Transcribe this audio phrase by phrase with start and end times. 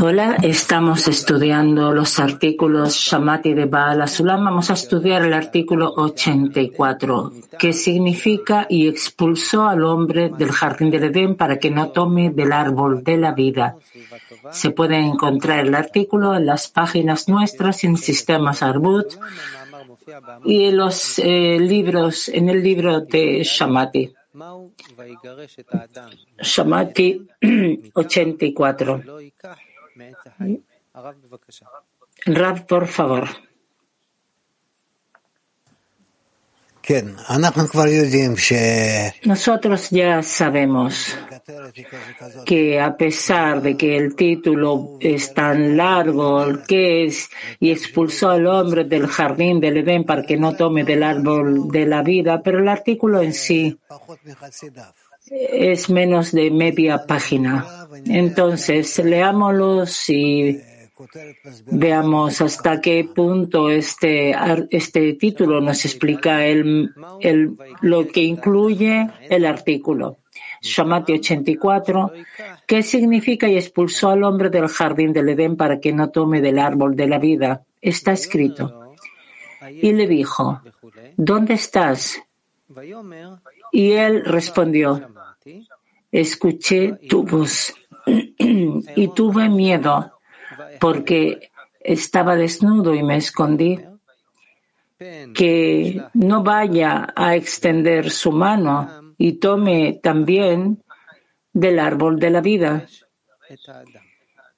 [0.00, 4.44] Hola, estamos estudiando los artículos Shamati de Baal Asulam.
[4.44, 11.04] Vamos a estudiar el artículo 84, que significa y expulsó al hombre del jardín del
[11.04, 13.76] Edén para que no tome del árbol de la vida.
[14.50, 19.16] Se puede encontrar el artículo en las páginas nuestras en sistemas Arbut
[20.46, 24.14] y en los eh, libros, en el libro de Shamati.
[26.42, 27.26] Shamati
[27.94, 29.02] 84.
[32.26, 33.28] Rav, por favor.
[39.24, 41.16] Nosotros ya sabemos
[42.44, 47.28] que a pesar de que el título es tan largo, que es
[47.60, 51.86] y expulsó al hombre del jardín del Edén para que no tome del árbol de
[51.86, 53.78] la vida, pero el artículo en sí
[55.30, 57.88] es menos de media página.
[58.06, 60.60] Entonces, leámoslo y
[61.66, 64.34] Veamos hasta qué punto este,
[64.70, 66.40] este título nos explica
[67.80, 70.18] lo que incluye el artículo.
[70.64, 72.12] Shamati 84,
[72.66, 76.58] ¿qué significa y expulsó al hombre del jardín del Edén para que no tome del
[76.58, 77.64] árbol de la vida?
[77.82, 78.94] Está escrito.
[79.70, 80.62] Y le dijo,
[81.16, 82.18] ¿dónde estás?
[83.72, 85.06] Y él respondió,
[86.10, 87.74] escuché tu voz
[88.06, 90.12] y tuve miedo
[90.80, 93.80] porque estaba desnudo y me escondí,
[95.34, 100.82] que no vaya a extender su mano y tome también
[101.52, 102.86] del árbol de la vida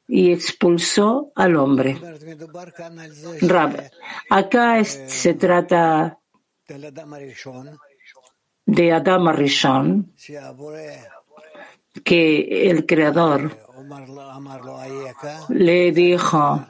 [0.08, 1.98] y expulsó al hombre.
[3.42, 3.90] Rab,
[4.30, 6.18] acá se trata
[8.66, 10.12] de Adam Arishon,
[12.04, 13.56] que el Creador
[15.48, 16.66] le dijo,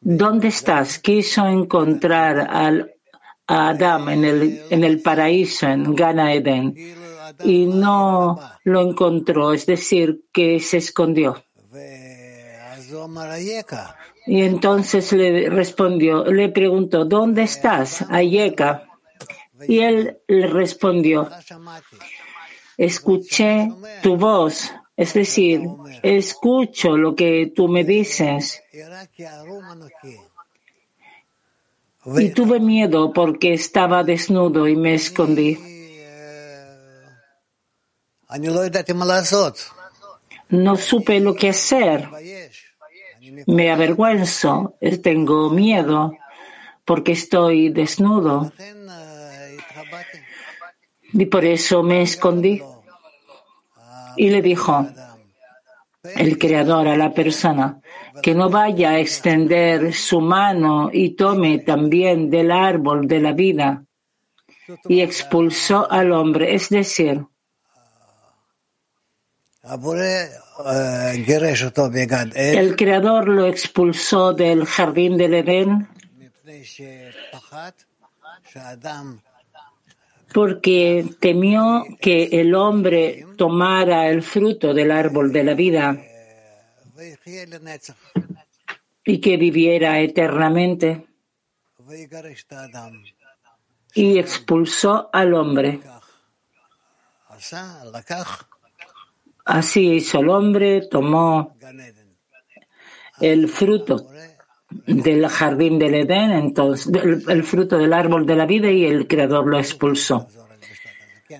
[0.00, 0.98] ¿dónde estás?
[0.98, 2.91] Quiso encontrar al,
[3.52, 6.74] a Adam en el, en el paraíso, en Gana Eden,
[7.44, 11.44] y no lo encontró, es decir, que se escondió.
[14.26, 18.04] Y entonces le respondió, le preguntó, ¿dónde estás?
[18.08, 18.84] Ayeka.
[19.68, 21.28] Y él le respondió,
[22.76, 23.68] escuché
[24.02, 25.62] tu voz es decir,
[26.02, 28.62] escucho lo que tú me dices.
[32.04, 35.58] Y tuve miedo porque estaba desnudo y me escondí.
[40.48, 42.08] No supe lo que hacer.
[43.46, 46.16] Me avergüenzo, tengo miedo
[46.84, 48.52] porque estoy desnudo.
[51.12, 52.62] Y por eso me escondí.
[54.16, 54.88] Y le dijo
[56.02, 57.80] el Creador a la persona
[58.22, 63.84] que no vaya a extender su mano y tome también del árbol de la vida.
[64.88, 67.24] Y expulsó al hombre, es decir,
[72.34, 75.88] el Creador lo expulsó del jardín del Edén
[80.32, 85.98] porque temió que el hombre tomara el fruto del árbol de la vida
[89.04, 91.06] y que viviera eternamente.
[93.94, 95.80] Y expulsó al hombre.
[99.44, 101.56] Así hizo el hombre, tomó
[103.20, 104.11] el fruto
[104.86, 106.92] del jardín del Edén, entonces,
[107.28, 110.26] el, fruto del árbol de la vida y el Creador lo expulsó.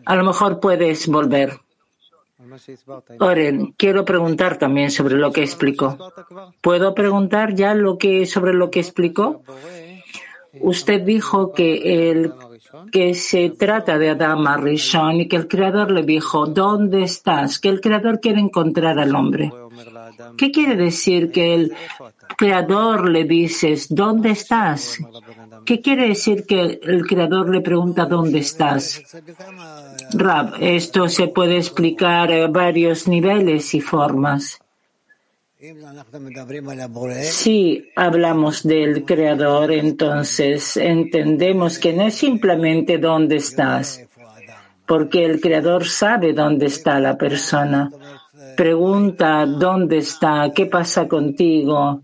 [0.05, 1.53] A lo mejor puedes volver.
[3.21, 5.97] Oren, quiero preguntar también sobre lo que explicó.
[6.61, 9.43] ¿Puedo preguntar ya lo que sobre lo que explicó?
[10.61, 12.33] Usted dijo que el
[12.91, 17.59] que se trata de Adam Rishon y que el Creador le dijo, ¿dónde estás?
[17.59, 19.53] Que el Creador quiere encontrar al hombre.
[20.37, 21.73] ¿Qué quiere decir que el
[22.37, 24.99] Creador le dices, ¿dónde estás?
[25.65, 29.03] ¿Qué quiere decir que el Creador le pregunta dónde estás?
[30.13, 34.63] Rab, esto se puede explicar a varios niveles y formas.
[37.23, 44.05] Si hablamos del Creador, entonces entendemos que no es simplemente dónde estás,
[44.85, 47.89] porque el Creador sabe dónde está la persona.
[48.57, 52.03] Pregunta dónde está, qué pasa contigo,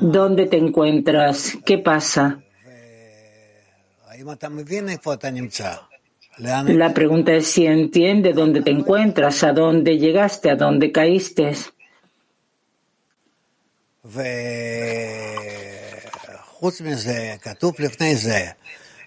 [0.00, 2.40] dónde te encuentras, qué pasa.
[6.38, 11.52] La pregunta es si entiende dónde te encuentras, a dónde llegaste, a dónde caíste.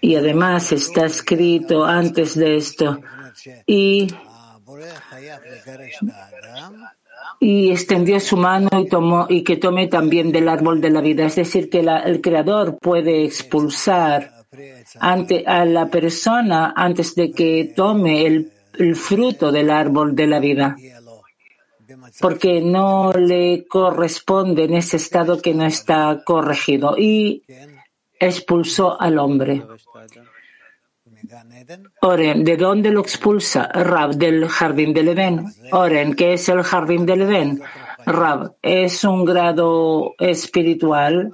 [0.00, 3.00] Y además está escrito antes de esto
[3.66, 4.08] y,
[7.40, 11.26] y extendió su mano y tomó y que tome también del árbol de la vida.
[11.26, 14.32] Es decir, que el Creador puede expulsar
[14.98, 20.40] ante a la persona antes de que tome el, el fruto del árbol de la
[20.40, 20.76] vida
[22.20, 27.42] porque no le corresponde en ese estado que no está corregido y
[28.18, 29.64] expulsó al hombre.
[32.00, 33.66] Oren, ¿de dónde lo expulsa?
[33.66, 35.46] Rab, del jardín del Edén.
[35.72, 37.62] Oren, ¿qué es el jardín del Edén?
[38.06, 41.32] Rab, es un grado espiritual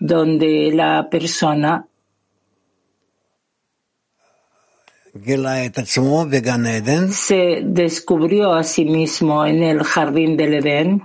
[0.00, 1.86] donde la persona
[7.12, 11.02] se descubrió a sí mismo en el jardín del Edén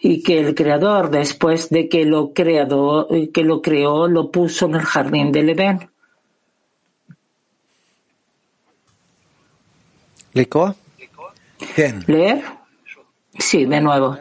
[0.00, 4.74] y que el creador después de que lo creado, que lo creó lo puso en
[4.76, 5.90] el jardín del Edén.
[12.06, 12.44] ¿Leer?
[13.38, 14.16] Sí, de nuevo.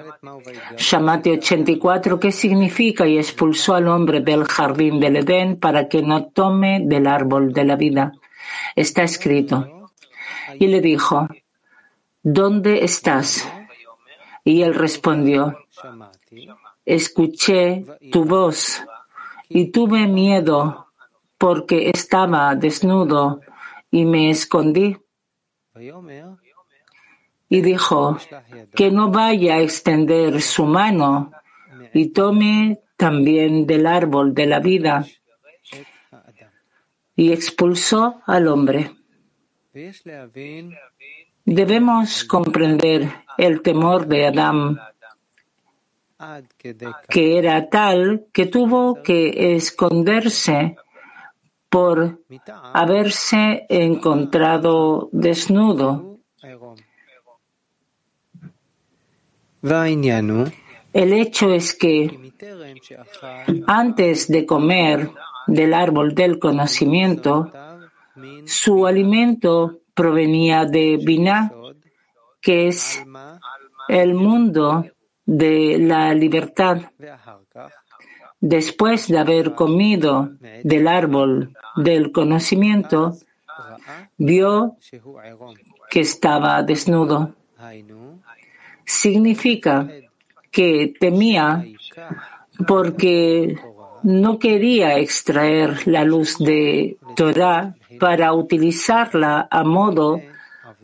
[0.78, 3.08] Shamati 84, ¿qué significa?
[3.08, 7.64] Y expulsó al hombre del jardín del Edén para que no tome del árbol de
[7.66, 8.14] la vida.
[8.76, 9.90] Está escrito.
[10.60, 11.28] Y le dijo,
[12.24, 13.48] ¿dónde estás?
[14.44, 15.58] Y él respondió,
[16.86, 18.84] escuché tu voz
[19.50, 20.88] y tuve miedo
[21.38, 23.42] porque estaba desnudo
[23.92, 24.98] y me escondí
[27.50, 28.18] y dijo
[28.76, 31.32] que no vaya a extender su mano
[31.94, 35.06] y tome también del árbol de la vida
[37.16, 38.92] y expulsó al hombre.
[41.46, 44.80] Debemos comprender el temor de Adán,
[47.10, 50.76] que era tal que tuvo que esconderse
[51.70, 52.22] por
[52.74, 56.18] haberse encontrado desnudo.
[60.94, 62.34] El hecho es que
[63.68, 65.12] antes de comer
[65.46, 67.52] del árbol del conocimiento,
[68.46, 71.52] su alimento provenía de Binah,
[72.42, 73.04] que es
[73.88, 74.86] el mundo
[75.28, 76.82] de la libertad.
[78.40, 80.32] Después de haber comido
[80.64, 83.16] del árbol del conocimiento,
[84.18, 84.78] vio
[85.92, 87.34] que estaba desnudo
[88.88, 89.88] significa
[90.50, 91.66] que temía
[92.66, 93.58] porque
[94.04, 100.22] no quería extraer la luz de Torah para utilizarla a modo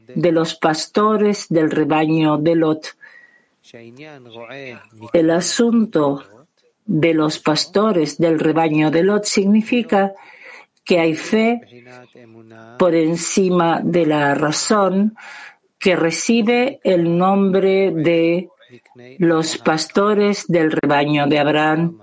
[0.07, 2.98] de los pastores del rebaño de Lot.
[5.14, 6.24] El asunto
[6.86, 10.14] de los pastores del rebaño de Lot significa
[10.84, 11.62] que hay fe
[12.78, 15.16] por encima de la razón
[15.80, 18.50] que recibe el nombre de
[19.18, 22.00] los pastores del rebaño de Abraham.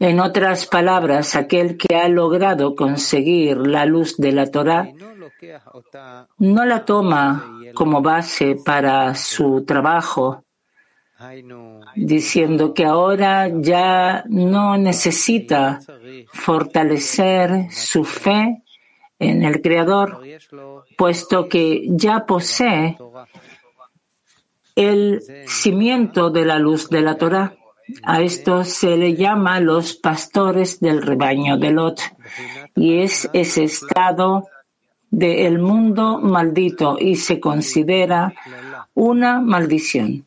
[0.00, 4.90] En otras palabras, aquel que ha logrado conseguir la luz de la Torah
[6.38, 10.44] no la toma como base para su trabajo,
[11.94, 15.80] diciendo que ahora ya no necesita
[16.32, 18.62] fortalecer su fe
[19.18, 20.20] en el Creador,
[20.96, 22.98] puesto que ya posee
[24.74, 27.54] el cimiento de la luz de la Torah.
[28.02, 32.00] A esto se le llama los pastores del rebaño de Lot
[32.74, 34.48] y es ese estado
[35.16, 38.34] del mundo maldito y se considera
[38.92, 40.26] una maldición.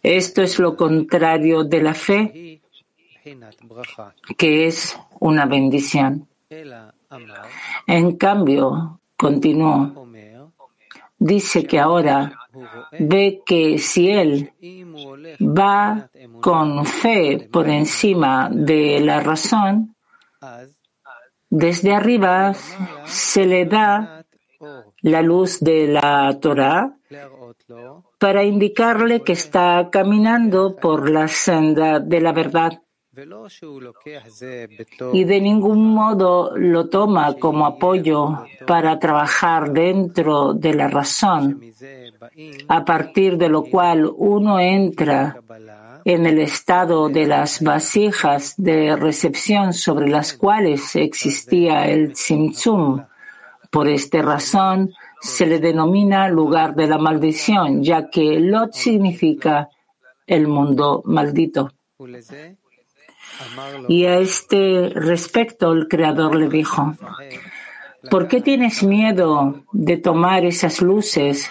[0.00, 2.60] Esto es lo contrario de la fe,
[4.36, 6.28] que es una bendición.
[7.88, 10.06] En cambio, continuó,
[11.18, 12.32] dice que ahora
[13.00, 14.52] ve que si él
[15.40, 16.08] va
[16.40, 19.96] con fe por encima de la razón,
[21.50, 22.54] desde arriba
[23.04, 24.24] se le da
[25.02, 26.94] la luz de la Torah
[28.18, 32.82] para indicarle que está caminando por la senda de la verdad.
[35.12, 41.60] Y de ningún modo lo toma como apoyo para trabajar dentro de la razón,
[42.68, 45.40] a partir de lo cual uno entra
[46.08, 53.04] en el estado de las vasijas de recepción sobre las cuales existía el Tzimtzum.
[53.70, 59.68] Por esta razón se le denomina lugar de la maldición, ya que Lot significa
[60.26, 61.72] el mundo maldito.
[63.86, 66.94] Y a este respecto el Creador le dijo,
[68.10, 71.50] ¿por qué tienes miedo de tomar esas luces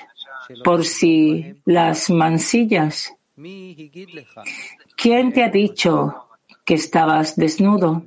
[0.64, 3.16] por si las mansillas?
[4.96, 6.27] ¿Quién te ha dicho
[6.65, 8.03] que estabas desnudo?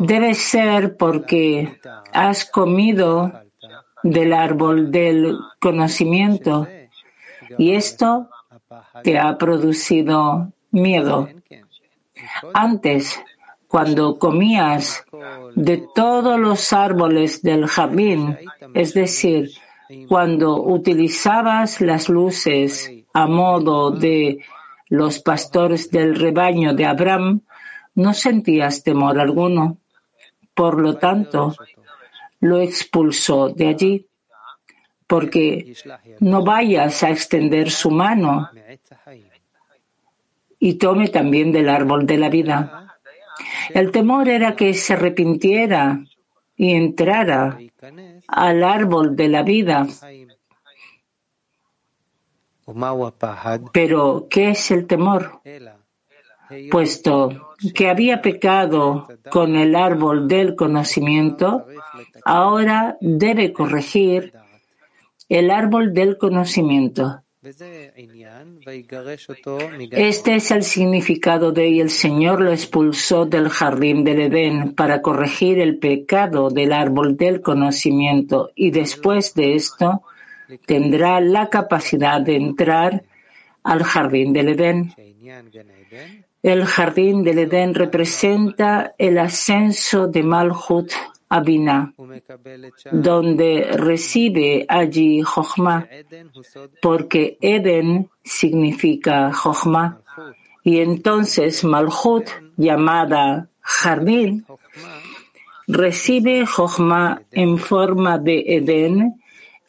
[0.00, 1.80] Debe ser porque
[2.12, 3.32] has comido
[4.02, 6.68] del árbol del conocimiento
[7.56, 8.28] y esto
[9.02, 11.30] te ha producido miedo.
[12.52, 13.18] Antes,
[13.66, 15.06] cuando comías
[15.54, 18.36] de todos los árboles del jardín,
[18.74, 19.50] es decir,
[20.06, 24.44] cuando utilizabas las luces a modo de
[24.88, 27.42] los pastores del rebaño de Abraham,
[27.94, 29.78] no sentías temor alguno.
[30.54, 31.54] Por lo tanto,
[32.40, 34.06] lo expulsó de allí,
[35.06, 35.74] porque
[36.20, 38.50] no vayas a extender su mano
[40.58, 42.98] y tome también del árbol de la vida.
[43.70, 46.04] El temor era que se arrepintiera
[46.56, 47.58] y entrara
[48.28, 49.86] al árbol de la vida.
[53.72, 55.40] Pero, ¿qué es el temor?
[56.70, 61.66] Puesto que había pecado con el árbol del conocimiento,
[62.24, 64.34] ahora debe corregir
[65.28, 67.22] el árbol del conocimiento.
[69.90, 75.02] Este es el significado de y el Señor lo expulsó del jardín del Edén para
[75.02, 80.02] corregir el pecado del árbol del conocimiento y después de esto
[80.66, 83.02] tendrá la capacidad de entrar
[83.62, 84.94] al jardín del Edén.
[86.42, 90.90] El jardín del Edén representa el ascenso de Malhut
[91.28, 91.94] Abina,
[92.90, 95.88] donde recibe allí Jochma,
[96.82, 100.00] porque Eden significa Jochma.
[100.62, 104.44] Y entonces Malhut, llamada jardín,
[105.66, 109.21] recibe Jochma en forma de Eden,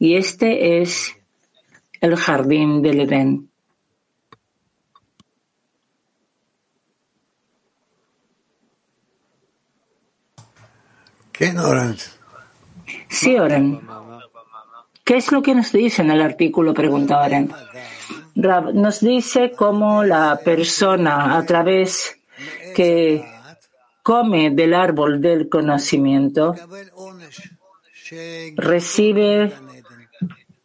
[0.04, 1.16] y este es
[2.02, 3.50] el jardín del Edén.
[13.08, 13.80] Sí, Oren.
[15.06, 16.74] ¿Qué es lo que nos dice en el artículo?
[16.74, 17.50] Pregunta Oren.
[18.36, 22.20] nos dice cómo la persona a través
[22.76, 23.24] que
[24.02, 26.56] come del árbol del conocimiento
[28.58, 29.54] recibe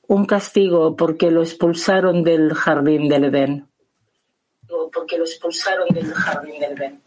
[0.08, 3.68] un castigo porque lo expulsaron del jardín del Edén.
[4.92, 7.02] Porque lo expulsaron del jardín del Edén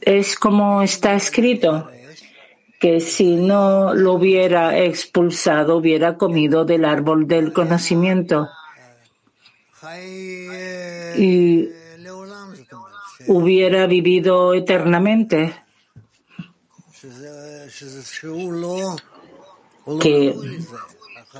[0.00, 1.90] es como está escrito,
[2.80, 8.48] que si no lo hubiera expulsado, hubiera comido del árbol del conocimiento
[11.16, 11.68] y
[13.26, 15.54] hubiera vivido eternamente.
[20.00, 20.34] Que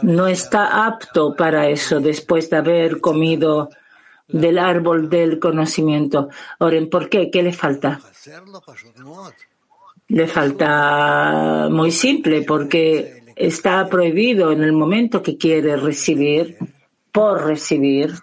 [0.02, 3.70] no está apto para eso después de haber comido
[4.28, 6.28] del árbol del conocimiento.
[6.58, 7.30] Oren, ¿por qué?
[7.30, 8.00] ¿Qué le falta?
[10.08, 16.58] Le falta muy simple porque está prohibido en el momento que quiere recibir,
[17.12, 18.14] por recibir.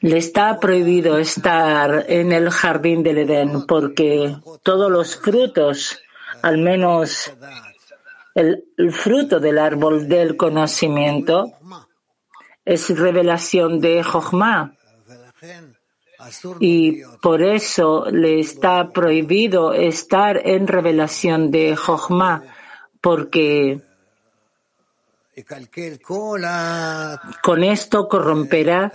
[0.00, 6.01] Le está prohibido estar en el jardín del Edén porque todos los frutos,
[6.42, 7.32] al menos
[8.34, 11.52] el, fruto del árbol del conocimiento,
[12.64, 14.74] es revelación de Jochma.
[16.60, 22.44] Y por eso le está prohibido estar en revelación de Jochma,
[23.00, 23.80] porque
[27.42, 28.92] con esto corromperá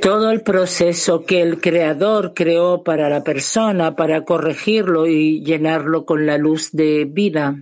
[0.00, 6.24] todo el proceso que el Creador creó para la persona, para corregirlo y llenarlo con
[6.24, 7.56] la luz de vida.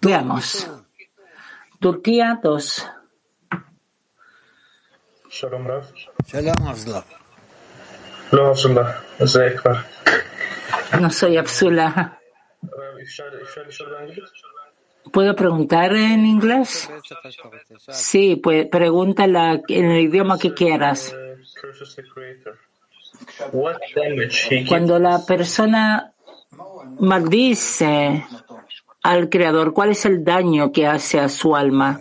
[0.00, 0.68] Veamos.
[1.78, 2.86] Turquía 2.
[5.30, 5.84] Shalom Rav.
[6.26, 7.17] Shalom Abdullah.
[8.32, 8.54] No,
[11.00, 12.18] No soy Abdullah.
[15.12, 16.90] ¿Puedo preguntar en inglés?
[17.90, 21.14] Sí, pues pregúntala en el idioma que quieras.
[24.68, 26.12] Cuando la persona
[27.00, 28.24] maldice
[29.02, 31.98] al Creador, ¿cuál es el daño que hace a su alma?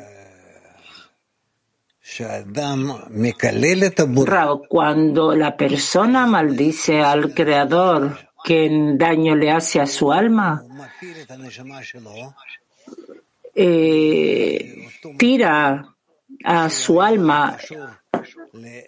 [4.69, 10.63] Cuando la persona maldice al Creador, ¿qué daño le hace a su alma?
[13.53, 14.87] Eh,
[15.17, 15.85] tira
[16.45, 17.57] a su alma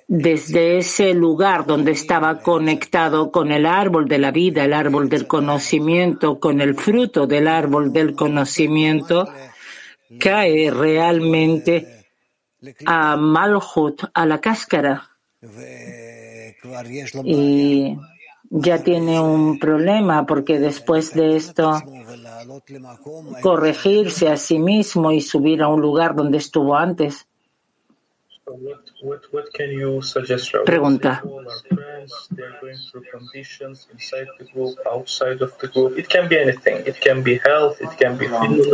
[0.07, 5.27] desde ese lugar donde estaba conectado con el árbol de la vida, el árbol del
[5.27, 9.27] conocimiento, con el fruto del árbol del conocimiento,
[10.19, 11.98] cae realmente
[12.85, 15.09] a Malhut, a la cáscara.
[17.23, 17.97] Y
[18.49, 21.81] ya tiene un problema porque después de esto
[23.41, 27.28] corregirse a sí mismo y subir a un lugar donde estuvo antes.
[30.65, 31.23] Pregunta.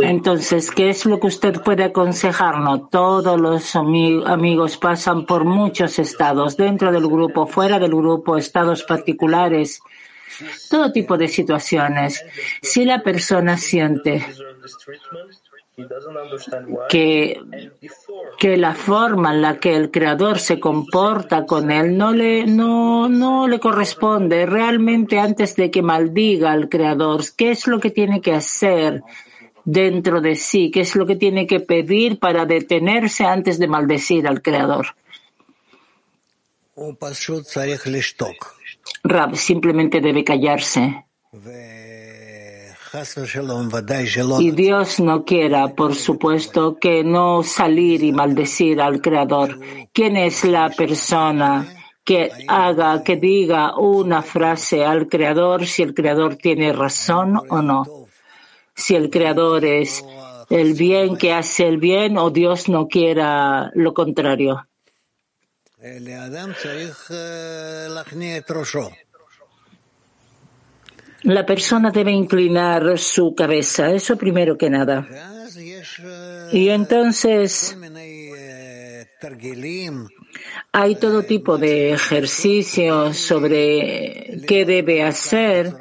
[0.02, 2.90] Entonces, ¿qué es lo que usted puede aconsejarnos?
[2.90, 9.80] Todos los amigos pasan por muchos estados, dentro del grupo, fuera del grupo, estados particulares,
[10.70, 12.24] todo tipo de situaciones.
[12.62, 14.24] Si la persona siente
[16.88, 17.38] que,
[18.38, 23.08] que la forma en la que el creador se comporta con él no le, no,
[23.08, 24.46] no le corresponde.
[24.46, 29.02] Realmente antes de que maldiga al creador, ¿qué es lo que tiene que hacer
[29.64, 30.70] dentro de sí?
[30.70, 34.94] ¿Qué es lo que tiene que pedir para detenerse antes de maldecir al creador?
[39.02, 41.04] Rab simplemente debe callarse.
[44.40, 49.58] Y Dios no quiera, por supuesto, que no salir y maldecir al Creador.
[49.92, 51.66] ¿Quién es la persona
[52.04, 58.06] que haga, que diga una frase al Creador si el Creador tiene razón o no?
[58.74, 60.04] Si el Creador es
[60.50, 64.66] el bien que hace el bien o Dios no quiera lo contrario.
[71.26, 75.08] La persona debe inclinar su cabeza, eso primero que nada.
[76.52, 77.76] Y entonces
[80.70, 85.74] hay todo tipo de ejercicios sobre qué debe hacer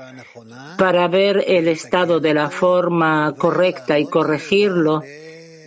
[0.80, 5.04] para ver el estado de la forma correcta y corregirlo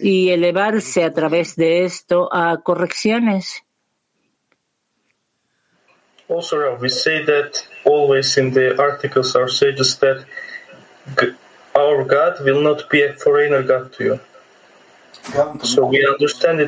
[0.03, 3.63] y elevarse a través de esto a correcciones.
[7.89, 10.25] Always in the articles that
[11.75, 14.21] our God will not be a foreigner God to you.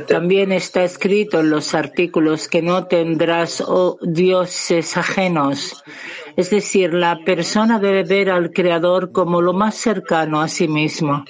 [0.07, 5.83] También está escrito en los artículos que no tendrás oh, dioses ajenos.
[6.37, 11.25] Es decir, la persona debe ver al Creador como lo más cercano a sí mismo.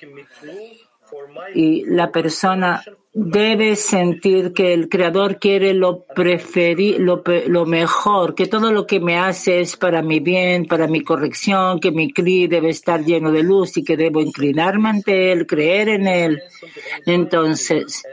[1.54, 8.86] Y la persona Debes sentir que el Creador quiere lo, lo, mejor, que todo lo
[8.86, 13.04] que me hace es para mi bien, para mi corrección, que mi cri debe estar
[13.04, 16.42] lleno de luz y que debo inclinarme ante Él, creer en Él.
[17.04, 18.04] Entonces,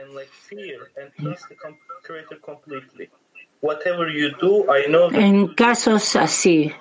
[5.12, 6.72] en casos así,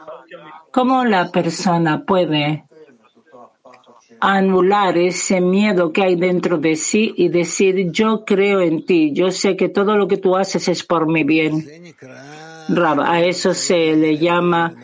[0.71, 2.66] ¿cómo la persona puede
[4.19, 9.31] anular ese miedo que hay dentro de sí y decir yo creo en ti, yo
[9.31, 11.65] sé que todo lo que tú haces es por mi bien.
[13.03, 14.75] a eso se le llama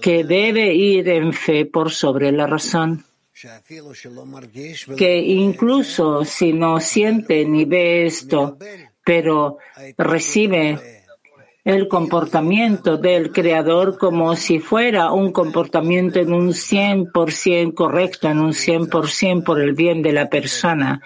[0.00, 3.04] que debe ir en fe por sobre la razón.
[4.96, 8.56] Que incluso si no siente ni ve esto,
[9.04, 9.58] pero
[9.98, 10.95] recibe
[11.66, 18.52] el comportamiento del creador como si fuera un comportamiento en un 100% correcto, en un
[18.52, 21.02] 100% por el bien de la persona.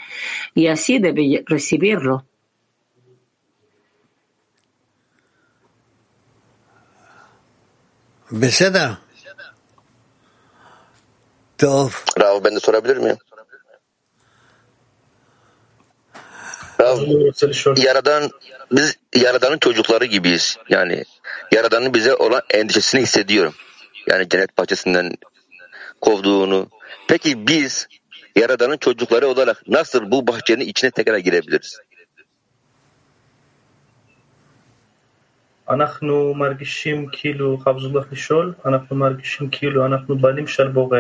[0.54, 2.26] Y así debe recibirlo.
[12.16, 13.16] Rav ben de sorabilir miyim?
[17.77, 18.29] Yaradan
[18.71, 20.57] biz Yaradan'ın çocukları gibiyiz.
[20.69, 21.03] Yani
[21.51, 23.53] Yaradan'ın bize olan endişesini hissediyorum.
[24.07, 25.11] Yani cennet bahçesinden
[26.01, 26.69] kovduğunu.
[27.07, 27.87] Peki biz
[28.35, 31.79] Yaradan'ın çocukları olarak nasıl bu bahçenin içine tekrar girebiliriz?
[35.69, 40.99] אנחנו מרגישים כאילו, חבזולlah לשאול, אנחנו מרגישים כאילו אנחנו בנים של בורא.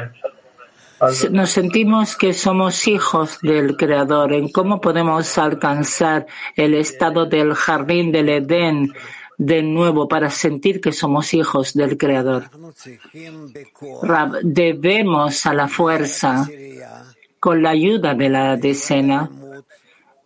[1.30, 4.32] Nos sentimos que somos hijos del Creador.
[4.32, 8.92] ¿En cómo podemos alcanzar el estado del jardín del Edén
[9.38, 12.50] de nuevo para sentir que somos hijos del Creador?
[14.42, 16.46] Debemos a la fuerza,
[17.38, 19.30] con la ayuda de la decena,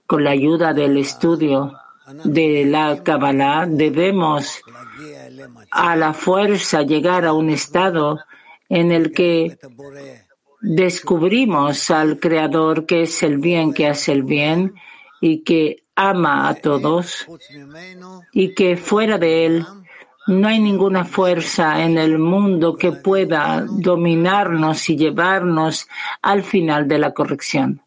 [0.07, 1.79] con la ayuda del estudio
[2.25, 4.61] de la Kabbalah, debemos
[5.71, 8.21] a la fuerza llegar a un estado
[8.69, 9.57] en el que
[10.65, 14.75] descubrimos al Creador que es el bien que hace el bien
[15.21, 17.27] y que ama a todos
[18.33, 19.67] y que fuera de él
[20.27, 25.87] no hay ninguna fuerza en el mundo que pueda dominarnos y llevarnos
[26.23, 27.83] al final de la corrección.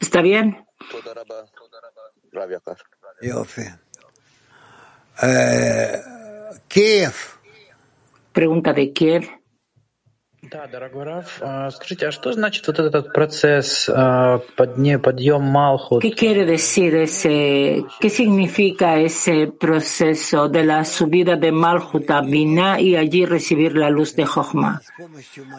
[0.00, 0.66] ¿Está bien?
[5.21, 6.01] Eh,
[6.67, 7.15] Kiev.
[8.31, 9.39] Pregunta de Kiev.
[10.41, 13.87] Да, дорогой Раф, скажите, а что значит вот этот процесс
[14.55, 16.01] подъем Малхут?
[16.01, 22.79] ¿Qué quiere decir ese, qué significa ese proceso de la subida de Malhut a Binah
[22.79, 24.81] y allí recibir la luz de Jochma?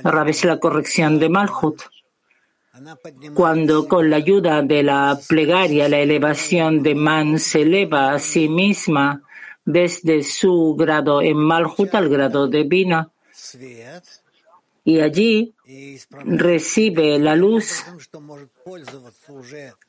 [0.03, 1.83] Rab es la corrección de Malhut
[3.35, 8.49] cuando con la ayuda de la plegaria la elevación de Man se eleva a sí
[8.49, 9.23] misma
[9.66, 13.10] desde su grado en Malhut al grado de Bina.
[14.84, 15.56] Y allí
[16.26, 17.84] recibe la luz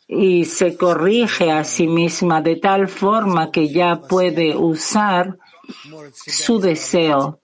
[0.08, 5.36] y se corrige a sí misma de tal forma que ya puede usar
[6.10, 7.40] su deseo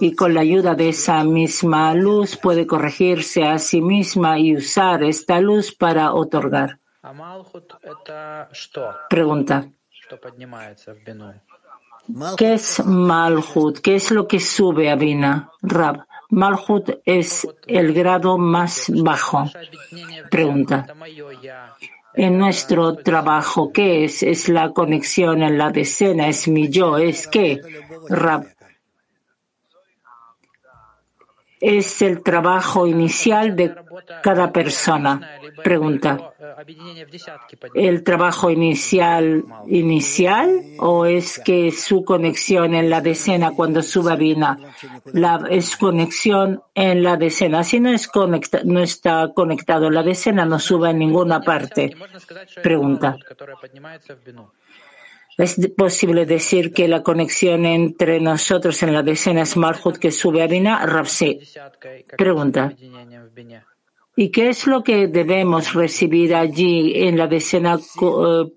[0.00, 5.02] y con la ayuda de esa misma luz puede corregirse a sí misma y usar
[5.04, 6.78] esta luz para otorgar.
[9.08, 9.70] Pregunta.
[12.36, 13.78] ¿Qué es Malhut?
[13.80, 15.50] ¿Qué es lo que sube a Bina?
[15.62, 16.06] Rab.
[16.30, 19.50] Malhut es el grado más bajo.
[20.30, 20.86] Pregunta.
[22.14, 24.22] En nuestro trabajo, ¿qué es?
[24.22, 27.60] Es la conexión en la decena, es mi yo, es qué?
[28.08, 28.46] Rab
[31.60, 33.74] es el trabajo inicial de
[34.22, 35.40] cada persona.
[35.62, 36.32] Pregunta.
[37.74, 44.16] ¿El trabajo inicial inicial o es que su conexión en la decena cuando sube a
[44.16, 44.58] Vina
[45.12, 47.64] la, es conexión en la decena?
[47.64, 48.08] Si no, es
[48.64, 51.94] no está conectado la decena, no sube en ninguna parte.
[52.62, 53.16] Pregunta.
[55.38, 60.42] ¿Es posible decir que la conexión entre nosotros en la decena es Marhut que sube
[60.42, 60.84] a Bina?
[60.84, 61.38] Rapsi.
[62.16, 62.74] Pregunta.
[64.16, 67.78] ¿Y qué es lo que debemos recibir allí en la decena?
[68.00, 68.50] Uh,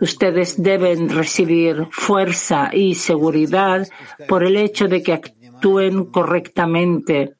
[0.00, 3.86] Ustedes deben recibir fuerza y seguridad
[4.26, 7.34] por el hecho de que actúen correctamente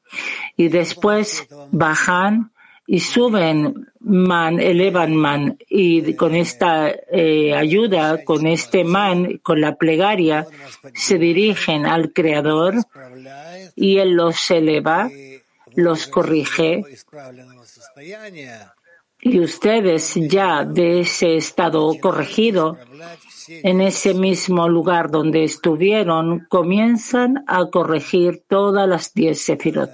[0.55, 2.51] y después bajan
[2.91, 9.75] y suben man, elevan man y con esta eh, ayuda, con este man, con la
[9.75, 10.47] plegaria,
[10.95, 12.77] se dirigen al Creador
[13.75, 15.07] y Él los eleva,
[15.75, 16.83] los corrige
[19.21, 22.79] y ustedes ya de ese estado corregido,
[23.47, 29.91] en ese mismo lugar donde estuvieron, comienzan a corregir todas las diez sefirot.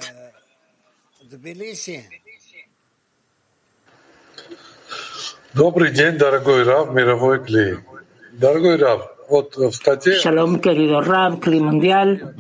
[10.21, 12.35] Shalom, querido Rab, Kli Mundial.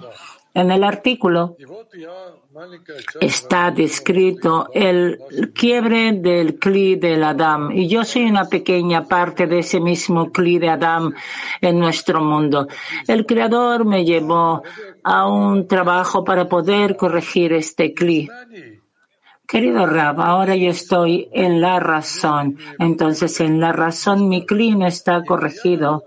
[0.53, 1.55] En el artículo
[3.21, 5.17] está descrito el
[5.53, 10.59] quiebre del Kli del Adam y yo soy una pequeña parte de ese mismo Kli
[10.59, 11.13] de Adam
[11.61, 12.67] en nuestro mundo.
[13.07, 14.61] El Creador me llevó
[15.03, 18.29] a un trabajo para poder corregir este Kli.
[19.47, 22.57] Querido Rab, ahora yo estoy en la razón.
[22.79, 26.05] Entonces, en la razón mi clima está corregido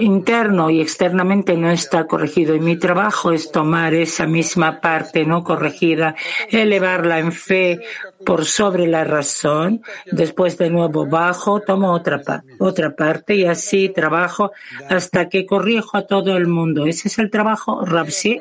[0.00, 2.54] interno y externamente no está corregido.
[2.54, 6.14] Y mi trabajo es tomar esa misma parte no corregida,
[6.50, 7.80] elevarla en fe
[8.24, 9.82] por sobre la razón.
[10.10, 12.22] Después de nuevo bajo, tomo otra,
[12.58, 14.52] otra parte y así trabajo
[14.88, 16.86] hasta que corrijo a todo el mundo.
[16.86, 18.40] Ese es el trabajo, Rabsi.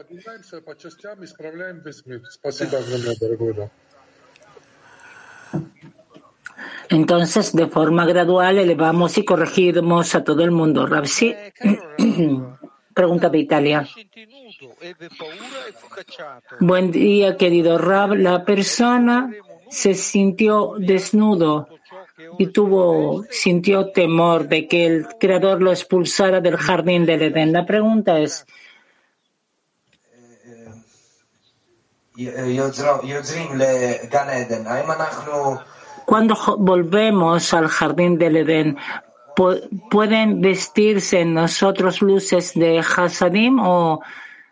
[6.89, 10.85] Entonces, de forma gradual, elevamos y corregimos a todo el mundo.
[10.85, 11.35] Rabsi,
[12.93, 13.87] pregunta de Italia.
[16.59, 18.13] Buen día, querido Rab.
[18.15, 19.31] La persona
[19.69, 21.67] se sintió desnudo,
[22.37, 27.53] y tuvo, sintió temor de que el Creador lo expulsara del jardín del Edén.
[27.53, 28.45] La pregunta es,
[36.07, 38.77] cuando volvemos al jardín del Edén,
[39.91, 44.01] ¿pueden vestirse en nosotros luces de Hasadim o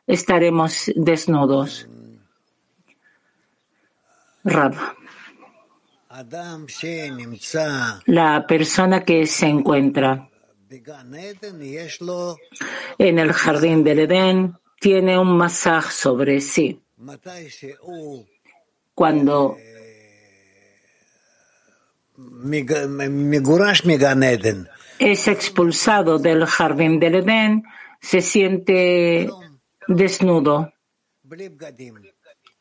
[0.06, 1.88] estaremos desnudos?
[4.44, 4.76] Rab.
[8.08, 10.28] La persona que se encuentra
[12.98, 16.82] en el jardín del Edén tiene un masaje sobre sí.
[18.94, 19.56] Cuando
[25.00, 27.64] es expulsado del jardín del Edén,
[28.02, 29.30] se siente
[29.88, 30.74] desnudo,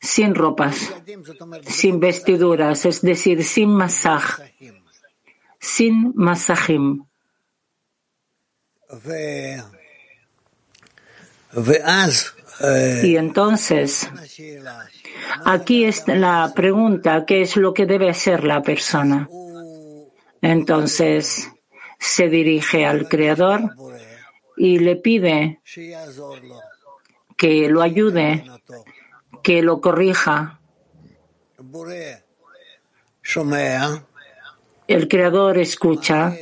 [0.00, 0.92] sin ropas,
[1.62, 4.40] sin vestiduras, es decir, sin masaj,
[5.60, 7.04] sin masajim.
[13.02, 14.08] Y entonces,
[15.44, 19.28] aquí es la pregunta, ¿qué es lo que debe hacer la persona?
[20.44, 21.50] Entonces,
[21.98, 23.62] se dirige al Creador
[24.58, 25.62] y le pide
[27.34, 28.44] que lo ayude
[29.42, 30.60] que lo corrija.
[34.86, 36.36] El Creador escucha,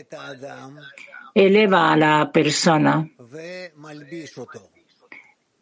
[1.33, 3.09] eleva a la persona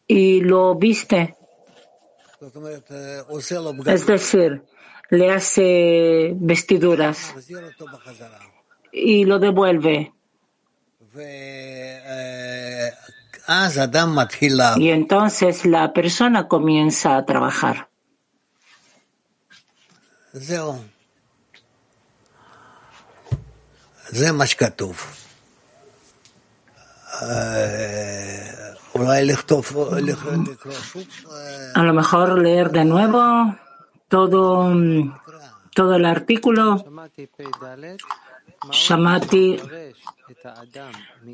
[0.06, 1.36] y lo viste.
[3.84, 4.62] Es decir,
[5.10, 7.34] le hace vestiduras
[8.92, 10.12] y lo devuelve.
[14.76, 17.88] Y entonces la persona comienza a trabajar.
[31.74, 33.56] A lo mejor leer de nuevo
[34.10, 34.74] todo,
[35.72, 36.84] todo el artículo.
[38.70, 39.56] Shamati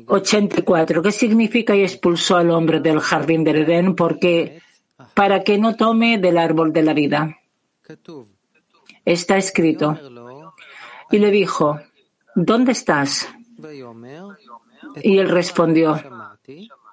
[0.05, 1.01] 84.
[1.01, 3.95] ¿Qué significa y expulsó al hombre del jardín del Edén?
[3.95, 4.61] Porque
[5.13, 7.37] para que no tome del árbol de la vida.
[9.03, 9.99] Está escrito.
[11.09, 11.79] Y le dijo,
[12.35, 13.27] ¿dónde estás?
[15.01, 15.99] Y él respondió,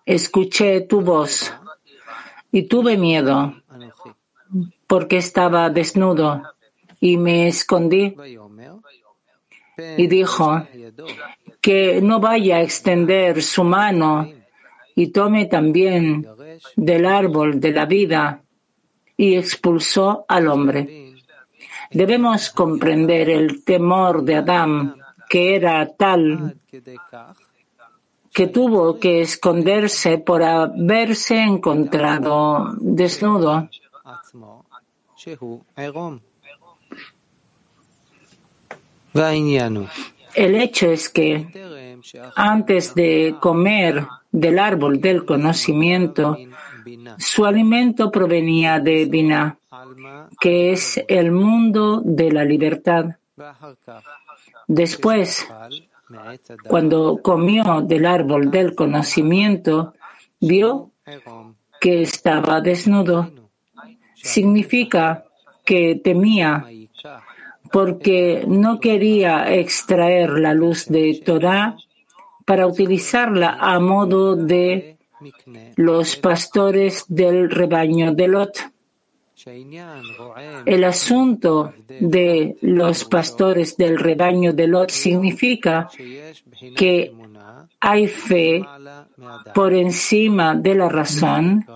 [0.06, 1.52] escuché tu voz
[2.50, 3.54] y tuve miedo
[4.86, 6.42] porque estaba desnudo
[7.00, 8.14] y me escondí.
[9.96, 10.62] Y dijo,
[11.60, 14.30] que no vaya a extender su mano
[14.94, 16.26] y tome también
[16.76, 18.42] del árbol de la vida
[19.16, 21.14] y expulsó al hombre.
[21.90, 24.96] Debemos comprender el temor de Adán,
[25.28, 26.56] que era tal
[28.34, 33.70] que tuvo que esconderse por haberse encontrado desnudo.
[40.34, 41.46] El hecho es que
[42.34, 46.36] antes de comer del árbol del conocimiento,
[47.18, 49.56] su alimento provenía de Binah,
[50.40, 53.06] que es el mundo de la libertad.
[54.66, 55.46] Después,
[56.66, 59.94] cuando comió del árbol del conocimiento,
[60.40, 60.90] vio
[61.80, 63.30] que estaba desnudo.
[64.24, 65.24] Significa
[65.64, 66.66] que temía
[67.70, 71.76] porque no quería extraer la luz de Torah
[72.44, 74.96] para utilizarla a modo de
[75.76, 78.54] los pastores del rebaño de Lot.
[80.64, 85.88] El asunto de los pastores del rebaño de Lot significa
[86.76, 87.12] que
[87.80, 88.64] hay fe
[89.54, 91.66] por encima de la razón,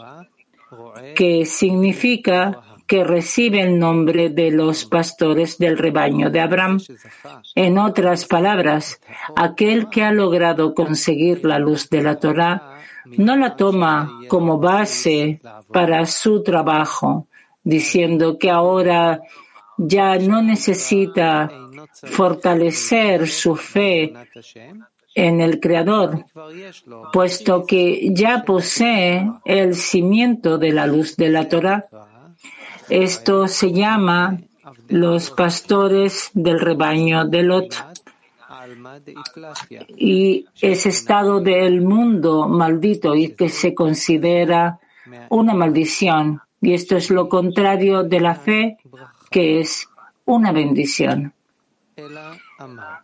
[1.18, 6.78] que significa que recibe el nombre de los pastores del rebaño de Abraham.
[7.56, 9.00] En otras palabras,
[9.34, 12.78] aquel que ha logrado conseguir la luz de la Torah
[13.16, 15.40] no la toma como base
[15.72, 17.26] para su trabajo,
[17.64, 19.20] diciendo que ahora
[19.76, 21.50] ya no necesita
[22.04, 24.12] fortalecer su fe
[25.18, 26.26] en el Creador,
[27.12, 31.86] puesto que ya posee el cimiento de la luz de la Torah.
[32.88, 34.38] Esto se llama
[34.86, 37.84] los pastores del rebaño de Lot.
[39.96, 44.78] Y ese estado del mundo maldito y que se considera
[45.30, 46.40] una maldición.
[46.60, 48.76] Y esto es lo contrario de la fe,
[49.30, 49.88] que es
[50.26, 51.32] una bendición.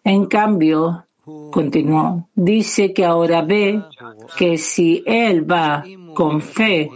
[0.04, 1.06] En cambio,
[1.50, 3.82] continuó, dice que ahora ve
[4.36, 5.84] que si él va
[6.14, 6.90] con fe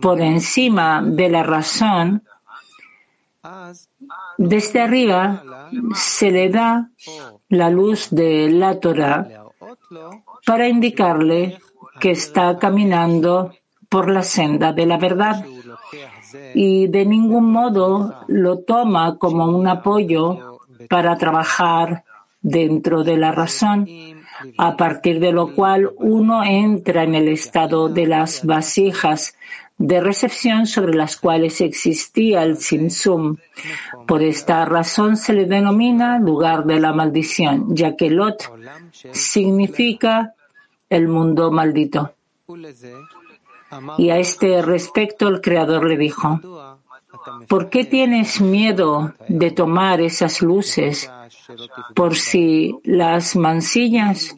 [0.00, 2.22] por encima de la razón,
[4.36, 5.42] desde arriba
[5.94, 6.90] se le da
[7.48, 9.28] la luz de la Torah
[10.44, 11.58] para indicarle
[12.00, 13.52] que está caminando
[13.88, 15.44] por la senda de la verdad.
[16.54, 22.04] Y de ningún modo lo toma como un apoyo para trabajar
[22.46, 23.88] dentro de la razón,
[24.56, 29.34] a partir de lo cual uno entra en el estado de las vasijas
[29.78, 33.36] de recepción sobre las cuales existía el Simsum.
[34.06, 38.48] Por esta razón se le denomina lugar de la maldición, ya que Lot
[39.10, 40.34] significa
[40.88, 42.14] el mundo maldito.
[43.98, 46.40] Y a este respecto el Creador le dijo,
[47.48, 51.10] ¿por qué tienes miedo de tomar esas luces
[51.94, 54.34] por si las mansillas?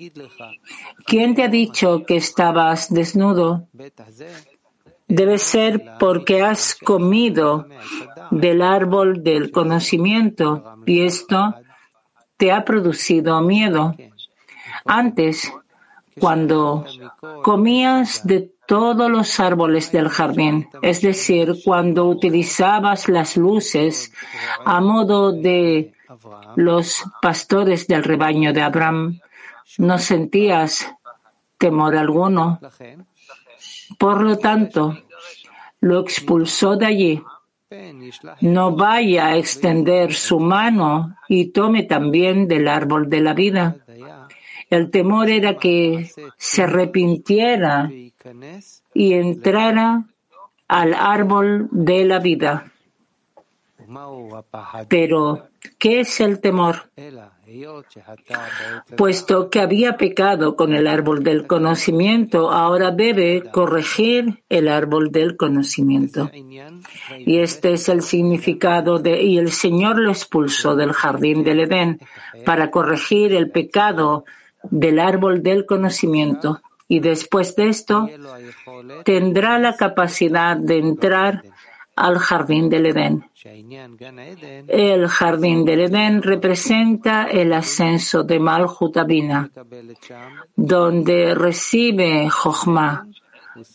[1.07, 3.69] ¿Quién te ha dicho que estabas desnudo?
[5.07, 7.67] Debe ser porque has comido
[8.31, 11.55] del árbol del conocimiento y esto
[12.37, 13.95] te ha producido miedo.
[14.85, 15.51] Antes,
[16.19, 16.85] cuando
[17.43, 24.13] comías de todos los árboles del jardín, es decir, cuando utilizabas las luces
[24.65, 25.95] a modo de
[26.57, 29.21] los pastores del rebaño de Abraham,
[29.79, 30.87] no sentías
[31.59, 32.61] temor alguno.
[33.99, 34.99] Por lo tanto,
[35.81, 37.23] lo expulsó de allí.
[38.41, 43.77] No vaya a extender su mano y tome también del árbol de la vida.
[44.71, 47.91] El temor era que se arrepintiera
[48.95, 50.05] y entrara
[50.67, 52.73] al árbol de la vida.
[54.89, 55.49] Pero,
[55.79, 56.91] ¿qué es el temor?
[58.97, 65.37] Puesto que había pecado con el árbol del conocimiento, ahora debe corregir el árbol del
[65.37, 66.31] conocimiento.
[67.19, 72.01] Y este es el significado de, y el Señor lo expulsó del jardín del Edén
[72.45, 74.25] para corregir el pecado
[74.71, 76.61] del árbol del conocimiento.
[76.89, 78.09] Y después de esto,
[79.05, 81.43] tendrá la capacidad de entrar
[81.99, 83.25] al jardín del Edén.
[84.69, 88.97] El jardín del Edén representa el ascenso de Malhut
[90.57, 93.07] donde recibe Jochma,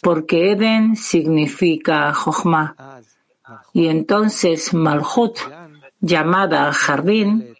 [0.02, 2.76] porque Edén significa Jochma.
[3.74, 5.38] Y entonces Malhut,
[6.00, 7.56] llamada jardín,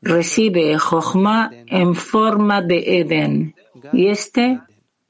[0.00, 3.54] recibe Jochma en forma de Edén.
[3.92, 4.60] Y este,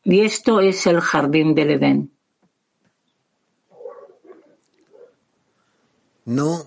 [0.04, 2.12] y esto es el jardín del Edén.
[6.24, 6.64] No.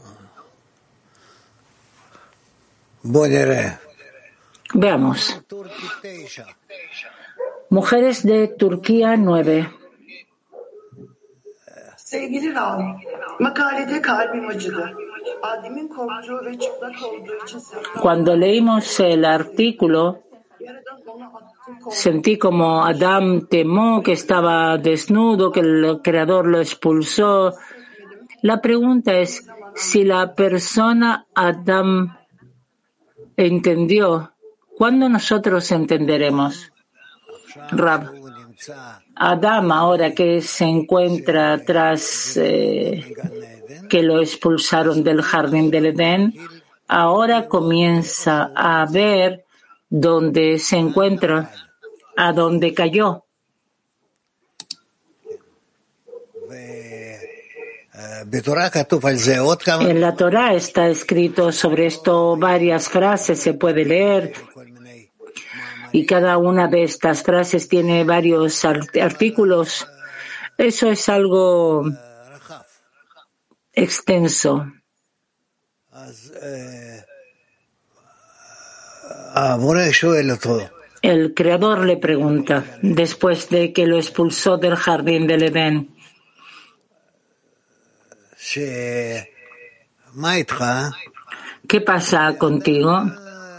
[4.74, 5.42] Veamos.
[7.70, 9.70] Mujeres de Turquía 9.
[18.02, 20.24] Cuando leímos el artículo,
[21.90, 27.54] sentí como Adam temó que estaba desnudo, que el Creador lo expulsó
[28.46, 32.16] la pregunta es si la persona Adam
[33.36, 34.34] entendió.
[34.78, 36.72] ¿Cuándo nosotros entenderemos?
[37.72, 38.12] Rab.
[39.16, 43.16] Adam, ahora que se encuentra tras eh,
[43.90, 46.36] que lo expulsaron del jardín del Edén,
[46.88, 49.46] ahora comienza a ver
[49.90, 51.50] dónde se encuentra,
[52.16, 53.25] a dónde cayó.
[59.82, 64.34] En la Torah está escrito sobre esto varias frases, se puede leer.
[65.92, 69.88] Y cada una de estas frases tiene varios artículos.
[70.58, 71.86] Eso es algo
[73.74, 74.66] extenso.
[81.02, 85.95] El creador le pregunta, después de que lo expulsó del jardín del Edén,
[91.68, 93.04] ¿Qué pasa contigo?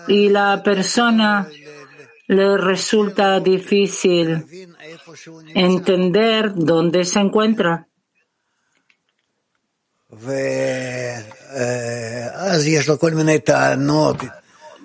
[0.08, 1.48] Y la persona
[2.28, 4.44] le resulta difícil
[5.54, 7.88] entender dónde se encuentra.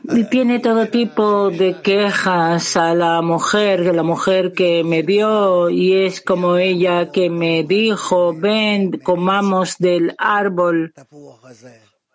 [0.03, 6.05] Y tiene todo tipo de quejas a la mujer, la mujer que me dio, y
[6.05, 10.93] es como ella que me dijo, ven, comamos del árbol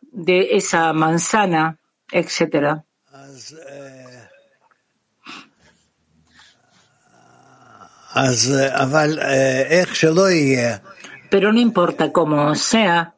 [0.00, 1.78] de esa manzana,
[2.10, 2.82] etc.
[11.30, 13.14] Pero no importa cómo sea,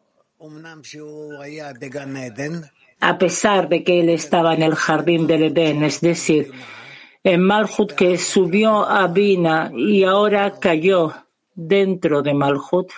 [3.00, 6.52] a pesar de que él estaba en el jardín del Edén, es decir,
[7.22, 11.14] en Malhut que subió a Bina y ahora cayó
[11.54, 12.90] dentro de Malhut,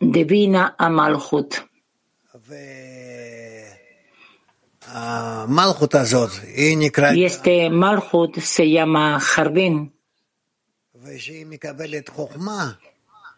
[0.00, 1.54] de Bina a Malhut.
[7.14, 9.94] Y este Malhut se llama jardín.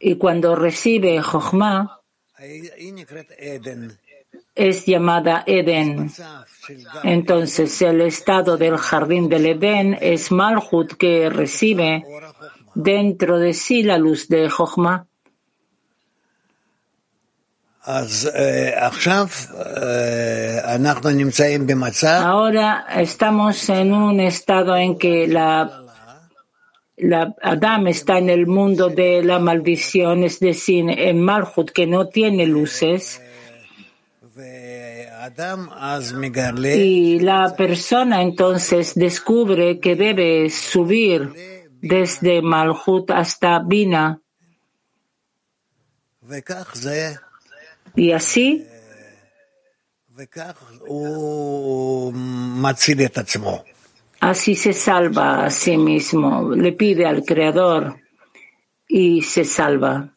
[0.00, 1.95] Y cuando recibe Jochma,
[4.54, 6.10] es llamada Eden.
[7.04, 12.04] Entonces, el estado del jardín del Edén es Malhut que recibe
[12.74, 15.06] dentro de sí la luz de Jochma.
[22.24, 25.85] Ahora estamos en un estado en que la,
[26.96, 32.08] la Adam está en el mundo de la maldición, es decir, en Malhut que no
[32.08, 33.20] tiene luces.
[36.76, 41.32] Y la persona entonces descubre que debe subir
[41.80, 44.20] desde Malhut hasta Bina.
[47.94, 48.66] Y así
[54.20, 57.96] Así se salva a sí mismo, le pide al Creador
[58.88, 60.12] y se salva.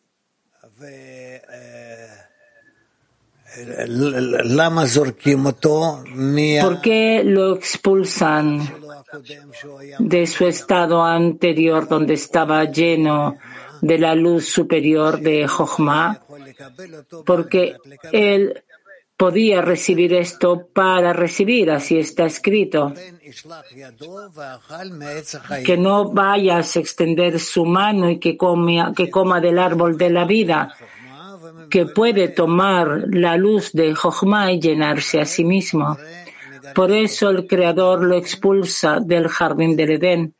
[6.61, 8.61] ¿Por qué lo expulsan
[9.99, 13.37] de su estado anterior donde estaba lleno
[13.81, 16.21] de la luz superior de Jochma?
[17.25, 17.75] Porque
[18.11, 18.63] él
[19.17, 22.93] podía recibir esto para recibir, así está escrito.
[25.65, 28.37] Que no vayas a extender su mano y que,
[28.95, 30.75] que coma del árbol de la vida
[31.69, 35.97] que puede tomar la luz de Jochma y llenarse a sí mismo.
[36.73, 40.33] Por eso el Creador lo expulsa del jardín del Edén.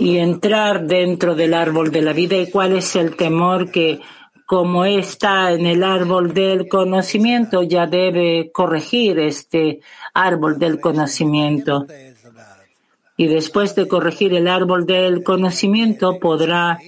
[0.00, 2.36] Y entrar dentro del árbol de la vida.
[2.36, 4.00] ¿Y cuál es el temor que,
[4.46, 9.80] como está en el árbol del conocimiento, ya debe corregir este
[10.14, 11.86] árbol del conocimiento?
[13.16, 16.78] y después de corregir el árbol del conocimiento podrá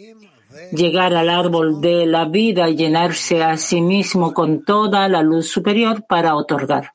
[0.72, 5.49] llegar al árbol de la vida y llenarse a sí mismo con toda la luz
[5.49, 6.92] superior para otorgar.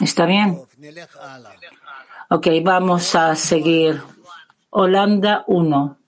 [0.00, 0.60] ¿Está bien?
[2.30, 4.02] Ok, vamos a seguir.
[4.70, 5.98] Holanda 1.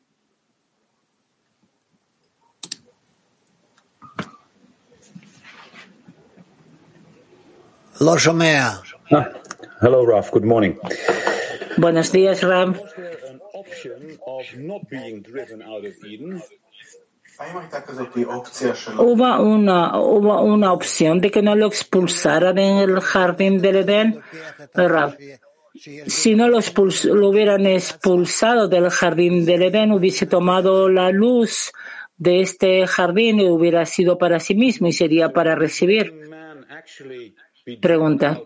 [8.00, 8.16] Lo
[9.12, 9.30] Ah,
[9.80, 10.30] hello, Raf.
[10.32, 10.74] Good morning.
[11.76, 12.76] Buenos días, Ram.
[18.98, 24.20] Hubo una, hubo una opción de que no lo expulsaran en el jardín del Edén.
[26.06, 31.72] Si no lo, lo hubieran expulsado del jardín del Edén, hubiese tomado la luz
[32.16, 36.14] de este jardín y hubiera sido para sí mismo y sería para recibir.
[37.80, 38.40] Pregunta.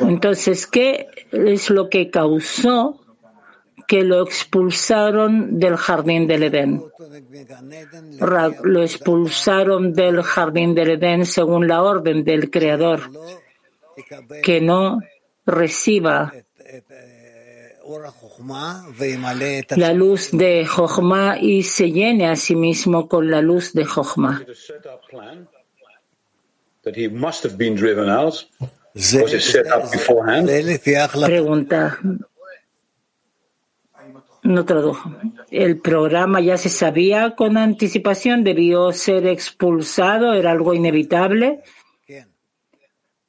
[0.00, 3.00] Entonces, ¿qué es lo que causó
[3.86, 6.82] que lo expulsaron del jardín del Edén?
[8.62, 13.10] Lo expulsaron del jardín del Edén según la orden del Creador,
[14.42, 15.00] que no
[15.44, 16.32] reciba
[19.76, 24.44] la luz de Jochma y se llene a sí mismo con la luz de Jochma.
[31.26, 31.98] Pregunta.
[34.42, 35.12] No tradujo.
[35.50, 38.44] ¿El programa ya se sabía con anticipación?
[38.44, 40.32] ¿Debió ser expulsado?
[40.32, 41.62] ¿Era algo inevitable?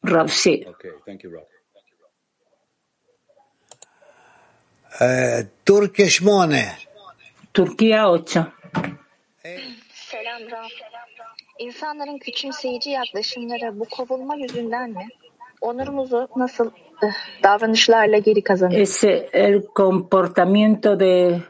[0.01, 0.65] Rob, sí.
[5.63, 6.93] Turkiye 8.
[7.51, 8.53] Türkiye 8.
[10.09, 10.71] Selam Raf.
[11.59, 15.07] İnsanların küçümseyici yaklaşımları bu kovulma yüzünden mi?
[15.61, 16.71] Onurumuzu nasıl
[17.43, 18.79] davranışlarla geri kazanırız?
[18.79, 19.03] Es
[19.33, 21.41] el comportamiento de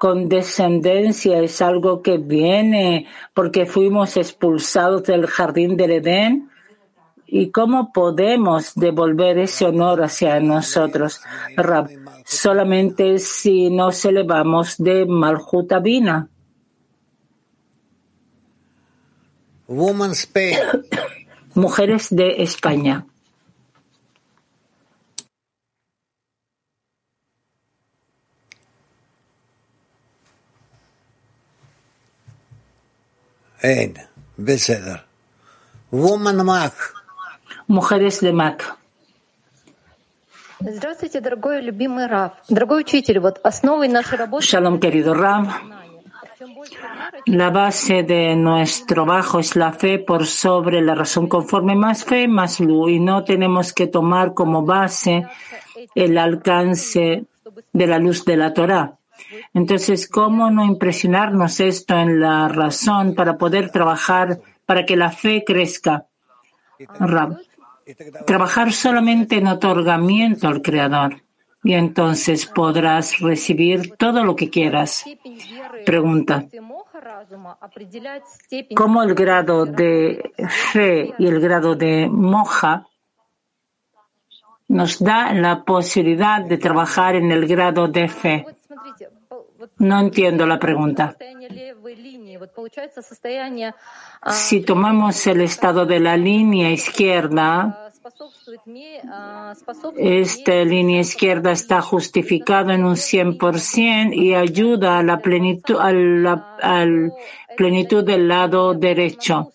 [0.00, 6.50] condescendencia es algo que viene porque fuimos expulsados del jardín del Edén?
[7.28, 11.20] ¿Y cómo podemos devolver ese honor hacia nosotros?
[12.24, 16.28] Solamente si nos elevamos de Malhutabina.
[21.54, 23.04] Mujeres de España.
[35.90, 36.74] Woman Mac.
[37.66, 38.76] Mujeres de Mac.
[44.40, 45.48] Shalom, querido Ram.
[47.26, 51.28] La base de nuestro trabajo es la fe por sobre la razón.
[51.28, 52.92] Conforme más fe, más luz.
[52.92, 55.26] Y no tenemos que tomar como base
[55.94, 57.24] el alcance
[57.72, 58.96] de la luz de la Torah.
[59.54, 65.44] Entonces, ¿cómo no impresionarnos esto en la razón para poder trabajar para que la fe
[65.44, 66.06] crezca?
[68.26, 71.22] trabajar solamente en otorgamiento al Creador
[71.62, 75.04] y entonces podrás recibir todo lo que quieras.
[75.84, 76.46] Pregunta.
[78.74, 82.86] ¿Cómo el grado de fe y el grado de moja
[84.68, 88.46] nos da la posibilidad de trabajar en el grado de fe?
[89.78, 91.16] No entiendo la pregunta.
[94.28, 97.85] Si tomamos el estado de la línea izquierda,
[99.96, 106.58] esta línea izquierda está justificada en un 100% y ayuda a la plenitud, a la,
[107.56, 109.52] plenitud del lado derecho.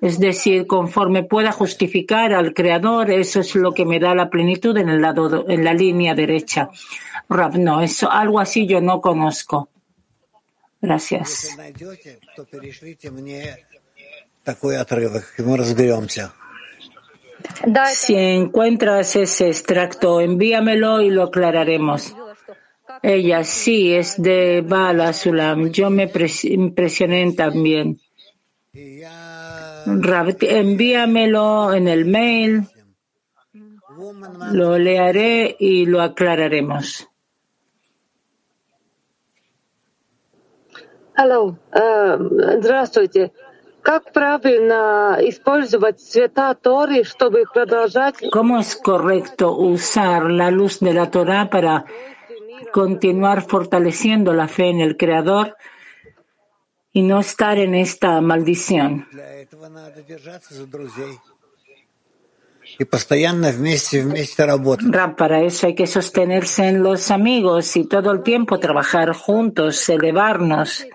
[0.00, 4.76] Es decir, conforme pueda justificar al Creador, eso es lo que me da la plenitud
[4.78, 6.70] en el lado, en la línea derecha.
[7.28, 9.68] Rav, no, eso, algo así yo no conozco.
[10.80, 11.56] Gracias.
[17.93, 22.15] Si encuentras ese extracto, envíamelo y lo aclararemos.
[23.01, 25.69] Ella sí es de Bala Sulam.
[25.69, 26.11] Yo me
[26.43, 27.99] impresioné también.
[30.41, 32.67] Envíamelo en el mail.
[34.51, 37.07] Lo leeré y lo aclararemos.
[41.17, 41.57] Hello,
[42.59, 43.31] здравствуйте.
[48.32, 51.84] ¿Cómo es correcto usar la luz de la Torah para
[52.72, 55.56] continuar fortaleciendo la fe en el Creador
[56.92, 59.06] y no estar en esta maldición?
[65.16, 70.86] Para eso hay que sostenerse en los amigos y todo el tiempo trabajar juntos, elevarnos.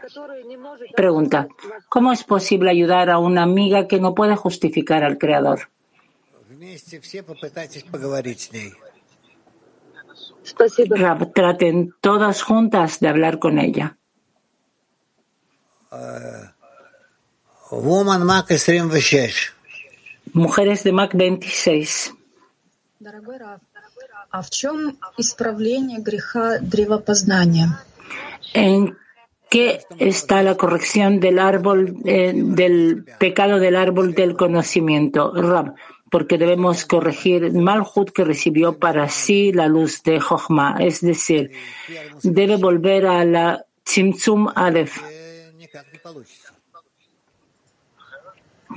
[0.94, 1.48] Pregunta,
[1.90, 5.70] ¿cómo es posible ayudar a una amiga que no puede justificar al Creador?
[11.34, 13.98] traten todas juntas de hablar con ella.
[20.34, 22.14] Mujeres de Mac 26.
[28.54, 28.98] ¿En
[29.50, 35.32] qué está la corrección del árbol eh, del pecado del árbol del conocimiento?
[35.34, 35.76] Rab,
[36.10, 41.52] porque debemos corregir Malhut que recibió para sí la luz de Jochma, es decir,
[42.24, 45.02] debe volver a la Tzimtzum Aleph.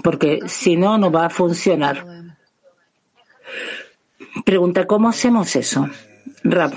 [0.03, 2.05] Porque si no, no va a funcionar.
[4.45, 5.89] Pregunta, ¿cómo hacemos eso?
[6.45, 6.73] Rab.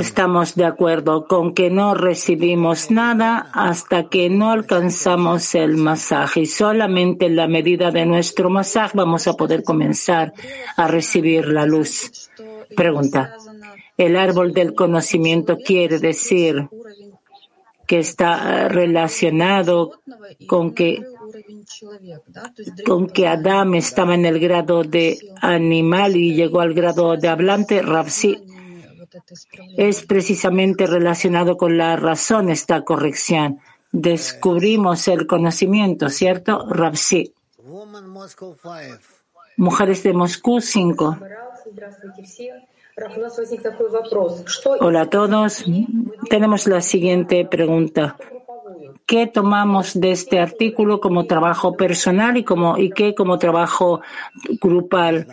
[0.00, 6.46] Estamos de acuerdo con que no recibimos nada hasta que no alcanzamos el masaje y
[6.46, 10.34] solamente en la medida de nuestro masaje vamos a poder comenzar
[10.76, 12.28] a recibir la luz.
[12.76, 13.34] Pregunta.
[13.96, 16.68] El árbol del conocimiento quiere decir
[17.86, 20.02] que está relacionado
[20.46, 21.02] con que
[22.84, 27.82] con que Adán estaba en el grado de animal y llegó al grado de hablante,
[27.82, 28.38] Ravsi
[29.76, 33.58] es precisamente relacionado con la razón esta corrección.
[33.90, 36.66] Descubrimos el conocimiento, ¿cierto?
[36.68, 37.32] Ravsi.
[39.56, 41.18] Mujeres de Moscú 5.
[44.80, 45.64] Hola a todos.
[46.28, 48.16] Tenemos la siguiente pregunta
[49.08, 54.02] qué tomamos de este artículo como trabajo personal y, como, y qué como trabajo
[54.60, 55.26] grupal.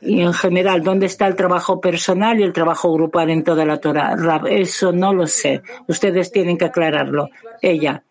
[0.00, 3.78] Y en general, ¿dónde está el trabajo personal y el trabajo grupal en toda la
[3.78, 4.16] Torah?
[4.16, 5.60] Rab, eso no lo sé.
[5.86, 7.28] Ustedes tienen que aclararlo.
[7.60, 8.02] Ella.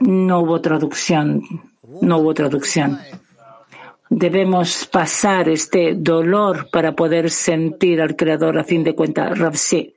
[0.00, 1.42] No hubo traducción.
[2.00, 2.98] No hubo traducción.
[4.10, 9.38] Debemos pasar este dolor para poder sentir al Creador a fin de cuentas.
[9.38, 9.95] Rav, sí.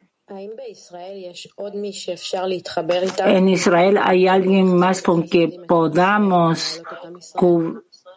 [3.26, 6.82] En Israel hay alguien más con que podamos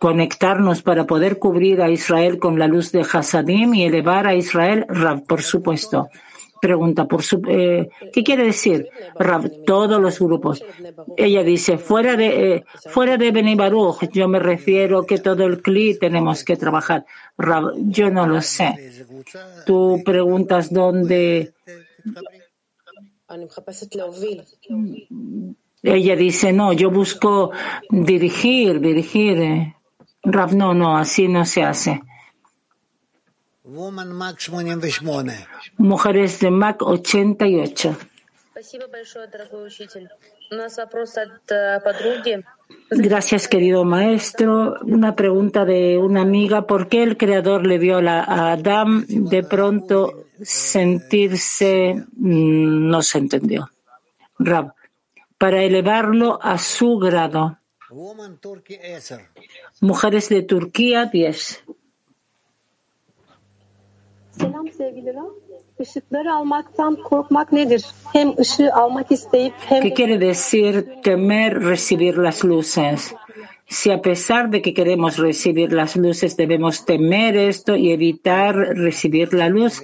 [0.00, 4.84] conectarnos para poder cubrir a Israel con la luz de Hasadim y elevar a Israel,
[4.88, 6.08] Rav, por supuesto
[6.62, 8.88] pregunta por su, eh, ¿qué quiere decir?
[9.66, 10.64] todos los grupos.
[11.16, 15.60] Ella dice, fuera de, eh, fuera de Beni Baruch, yo me refiero que todo el
[15.60, 17.04] CLI tenemos que trabajar.
[17.78, 19.04] yo no lo sé.
[19.66, 21.52] Tú preguntas dónde.
[25.82, 27.50] Ella dice, no, yo busco
[27.90, 29.74] dirigir, dirigir.
[30.22, 32.00] Rav, no, no, así no se hace.
[35.78, 37.96] Mujeres de Mac 88.
[42.90, 44.76] Gracias, querido maestro.
[44.82, 46.66] Una pregunta de una amiga.
[46.66, 53.70] ¿Por qué el Creador le dio a Adam de pronto sentirse, mm, no se entendió?
[54.38, 54.72] Rab,
[55.38, 57.58] para elevarlo a su grado.
[59.80, 61.64] Mujeres de Turquía 10.
[64.30, 65.42] Selam sevgili Rab.
[65.78, 67.86] Işıkları almaktan korkmak nedir?
[68.12, 73.14] Hem ışığı almak isteyip hem ¿Qué quiere decir temer recibir las luces?
[73.72, 79.32] Si a pesar de que queremos recibir las luces debemos temer esto y evitar recibir
[79.32, 79.82] la luz.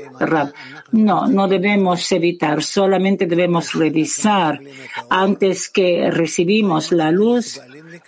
[0.93, 4.61] No, no debemos evitar, solamente debemos revisar.
[5.09, 7.62] Antes que recibimos la luz,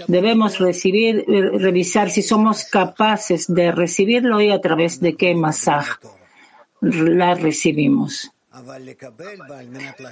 [0.07, 5.95] debemos revisar si somos capaces de recibirlo y a través de qué masaje
[6.83, 8.31] la recibimos.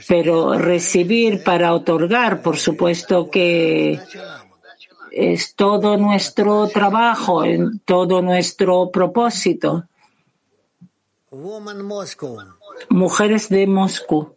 [0.08, 4.00] Pero recibir para otorgar, por supuesto que
[5.18, 7.42] es todo nuestro trabajo,
[7.84, 9.84] todo nuestro propósito.
[12.90, 14.34] Mujeres de Moscú.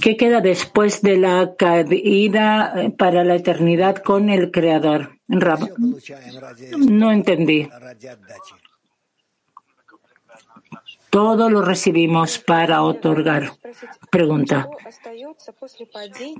[0.00, 5.18] ¿Qué queda después de la caída eh, para la eternidad con el Creador?
[6.78, 7.68] No entendí.
[11.10, 13.52] Todo lo recibimos para otorgar.
[14.10, 14.68] Pregunta.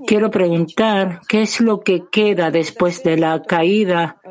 [0.07, 4.21] Quiero preguntar, ¿qué es lo que queda después de la caída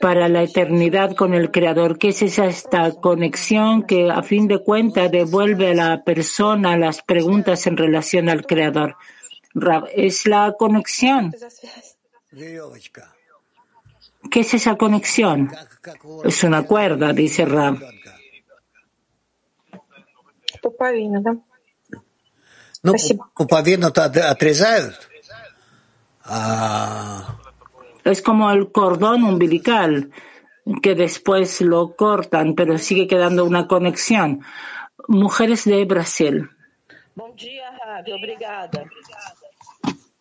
[0.00, 1.98] para la eternidad con el Creador?
[1.98, 7.02] ¿Qué es esa esta conexión que a fin de cuentas devuelve a la persona las
[7.02, 8.96] preguntas en relación al Creador?
[9.94, 11.34] Es la conexión.
[14.30, 15.50] ¿Qué es esa conexión?
[16.24, 17.78] Es una cuerda, dice Rab
[22.81, 22.93] Ну,
[23.35, 25.09] пуповину-то отрезают.
[26.23, 27.39] А
[28.03, 30.11] es como el cordón umbilical
[30.81, 34.41] que después lo cortan, pero sigue quedando una conexión.
[35.07, 36.49] Mujeres de Brasil.
[37.15, 38.11] Bom dia, Rabi.
[38.13, 38.85] Obrigada.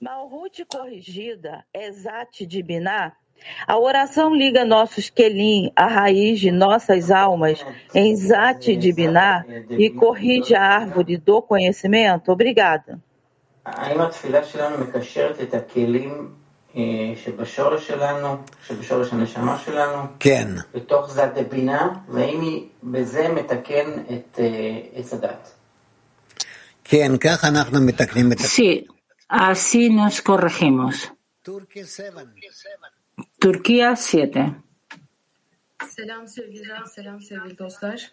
[0.00, 3.18] Malhut corrigida, exate de Biná.
[3.66, 7.64] A oração liga nossos Kelim à raiz de nossas almas
[7.94, 12.32] em Zat de Biná e corrige a árvore do conhecimento?
[12.32, 12.98] Obrigada.
[17.16, 20.48] שבשורש שלנו, שבשורש הנשמה שלנו, כן.
[20.74, 24.40] בתוך זת דבינה, והאם היא בזה מתקן את
[24.94, 25.54] עץ הדת.
[26.84, 28.38] כן, כך אנחנו מתקנים את...
[28.38, 28.86] Sí,
[29.30, 31.10] así nos corregimos.
[33.43, 34.55] Turquía 7.
[35.89, 36.63] Selam sevgili
[36.95, 38.11] selam sevgili dostlar.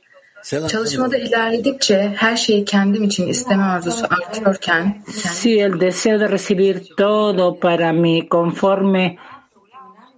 [0.68, 7.60] Çalışmada ilerledikçe her şeyi kendim için isteme arzusu artıyorken si el deseo de recibir todo
[7.60, 9.16] para mí conforme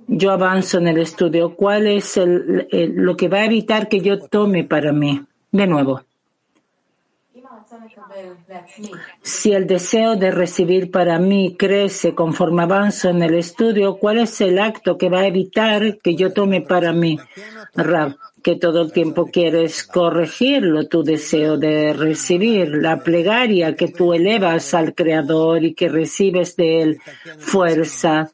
[0.08, 4.00] yo avanzo en el estudio, ¿cuál es el, el, lo que va a evitar que
[4.00, 5.20] yo tome para mí?
[5.52, 6.00] De nuevo.
[9.22, 14.40] Si el deseo de recibir para mí crece conforme avanzo en el estudio, ¿cuál es
[14.40, 17.18] el acto que va a evitar que yo tome para mí?
[17.74, 24.12] Rab, que todo el tiempo quieres corregirlo, tu deseo de recibir, la plegaria que tú
[24.12, 27.00] elevas al Creador y que recibes de él
[27.38, 28.30] fuerza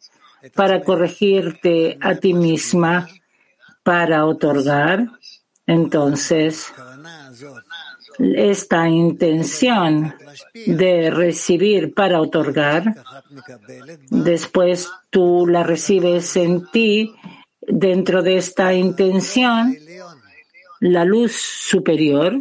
[0.54, 3.08] para corregirte a ti misma,
[3.82, 5.06] para otorgar.
[5.66, 6.72] Entonces,
[8.18, 10.14] esta intención
[10.66, 13.04] de recibir para otorgar,
[14.10, 17.14] después tú la recibes en ti,
[17.60, 19.76] dentro de esta intención,
[20.80, 22.38] la luz superior,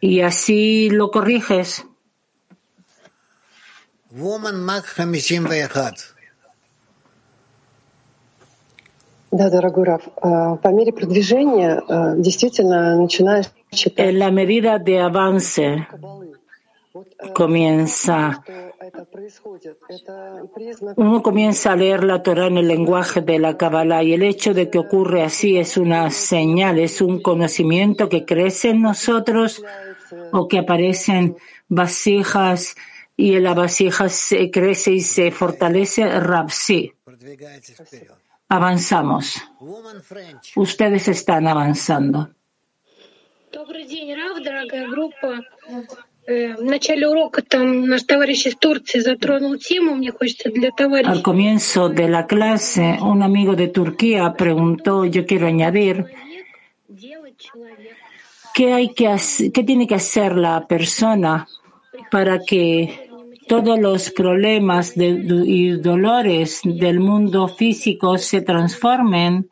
[0.00, 1.84] y así lo corriges.
[13.96, 15.86] En la medida de avance
[17.34, 18.42] comienza
[20.96, 24.54] uno comienza a leer la Torah en el lenguaje de la Kabbalah y el hecho
[24.54, 29.62] de que ocurre así es una señal, es un conocimiento que crece en nosotros
[30.32, 31.36] o que aparecen
[31.68, 32.76] vasijas
[33.16, 36.06] y la vasija se crece y se fortalece.
[36.20, 36.92] Rapsi.
[38.48, 39.42] Avanzamos.
[40.54, 42.30] Ustedes están avanzando.
[51.04, 56.04] Al comienzo de la clase, un amigo de Turquía preguntó, yo quiero añadir,
[58.54, 59.16] ¿qué, hay que
[59.52, 61.46] qué tiene que hacer la persona
[62.10, 63.05] para que
[63.46, 69.48] todos los problemas y dolores del mundo físico se transformen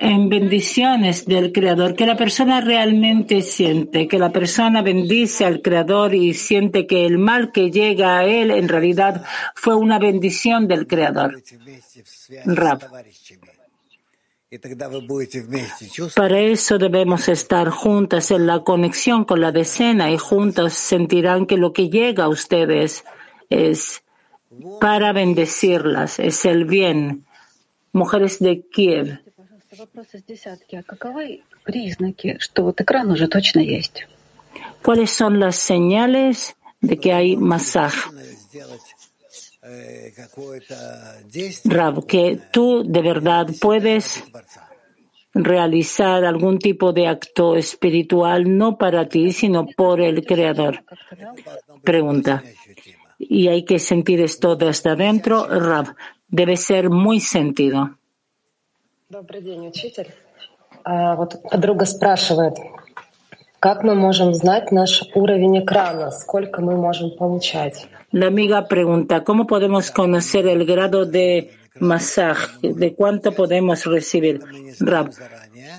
[0.00, 6.14] en bendiciones del Creador, que la persona realmente siente, que la persona bendice al Creador
[6.14, 9.24] y siente que el mal que llega a él en realidad
[9.54, 11.42] fue una bendición del Creador.
[16.14, 21.56] Para eso debemos estar juntas en la conexión con la decena y juntas sentirán que
[21.56, 23.04] lo que llega a ustedes
[23.50, 24.02] es
[24.80, 27.24] para bendecirlas, es el bien
[27.92, 29.20] mujeres de Kiev.
[34.82, 37.94] ¿Cuáles son las señales de que hay masaj?
[41.64, 44.22] Rab, que tú de verdad puedes
[45.32, 50.84] realizar algún tipo de acto espiritual no para ti, sino por el Creador.
[51.82, 52.42] Pregunta.
[53.18, 55.94] Y hay que sentir esto desde adentro, Rab
[56.34, 57.96] debe ser muy sentido.
[63.63, 67.87] как мы можем знать наш уровень экрана, сколько мы можем получать?
[68.11, 72.73] La amiga pregunta, ¿cómo podemos conocer el grado de masaje?
[72.73, 74.41] ¿De cuánto podemos recibir?
[74.79, 75.11] Rab,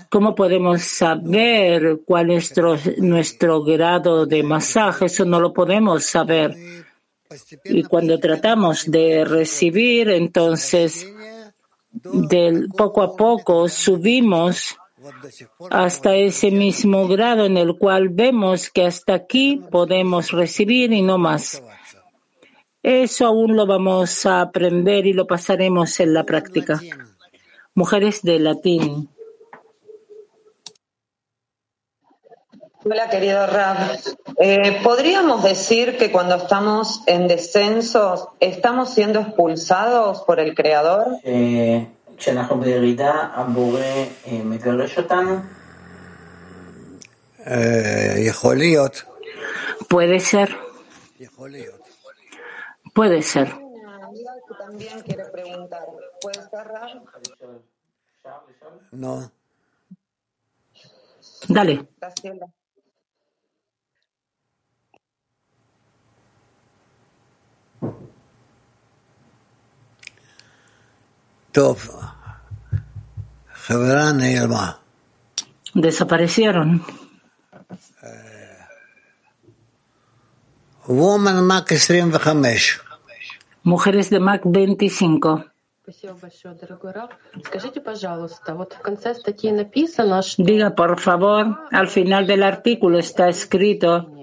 [0.09, 5.07] ¿cómo podemos saber cuál es nuestro, nuestro grado de masaje?
[5.07, 6.55] Eso no lo podemos saber.
[7.65, 11.13] Y cuando tratamos de recibir, entonces,
[11.93, 14.77] del poco a poco subimos
[15.72, 21.18] hasta ese mismo grado en el cual vemos que hasta aquí podemos recibir y no
[21.18, 21.62] más.
[22.84, 26.80] Eso aún lo vamos a aprender y lo pasaremos en la práctica.
[27.74, 29.10] Mujeres de latín.
[32.88, 33.98] Hola, querido Rab.
[34.38, 41.18] Eh, ¿Podríamos decir que cuando estamos en descensos estamos siendo expulsados por el Creador?
[41.24, 41.88] Eh,
[49.88, 50.56] Puede ser.
[52.94, 53.54] Puede ser.
[54.58, 55.86] También quiere preguntar.
[56.22, 57.04] ¿Puede ser, Rab?
[58.92, 59.32] No.
[61.48, 61.88] Dale.
[75.74, 76.84] Desaparecieron.
[80.88, 82.20] Woman Mac 25.
[83.64, 85.46] Mujeres de Mac 25.
[90.38, 94.15] Diga, por favor, al final del artículo está escrito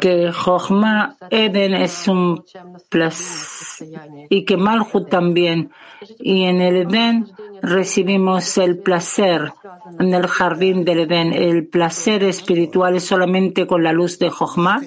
[0.00, 2.44] que Jochma Eden es un
[2.88, 3.88] placer
[4.30, 5.70] y que Malhut también.
[6.18, 7.30] Y en el Eden
[7.60, 9.52] recibimos el placer
[9.98, 11.32] en el jardín del Eden.
[11.34, 14.80] El placer espiritual es solamente con la luz de Jochma.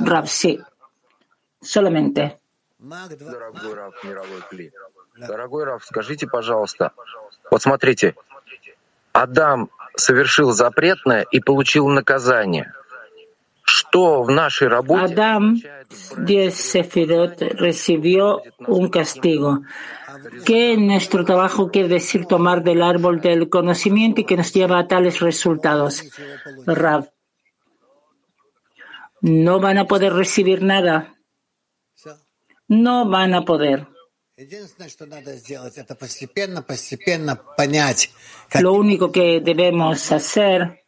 [0.00, 0.60] Rapsi.
[1.60, 2.38] Solamente.
[5.16, 6.92] Дорогой Раф, скажите, пожалуйста,
[7.50, 8.16] вот смотрите,
[9.12, 12.72] Адам совершил запретное и получил наказание.
[14.98, 15.60] Adam,
[16.24, 19.62] diez Sefirot, recibió un castigo.
[20.44, 24.88] que nuestro trabajo quiere decir tomar del árbol del conocimiento y que nos lleva a
[24.88, 26.02] tales resultados.
[26.66, 27.10] Rav.
[29.20, 31.14] No van a poder recibir nada.
[32.68, 33.86] No van a poder.
[38.60, 40.81] Lo único que debemos hacer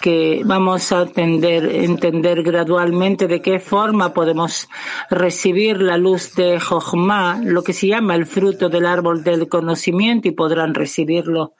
[0.00, 4.68] que vamos a entender, entender gradualmente de qué forma podemos
[5.10, 10.28] recibir la luz de Jochma, lo que se llama el fruto del árbol del conocimiento,
[10.28, 11.54] y podrán recibirlo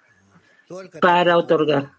[1.01, 1.92] para otorgar.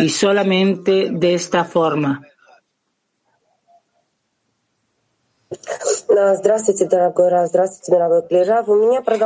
[0.00, 2.22] Y solamente de esta forma.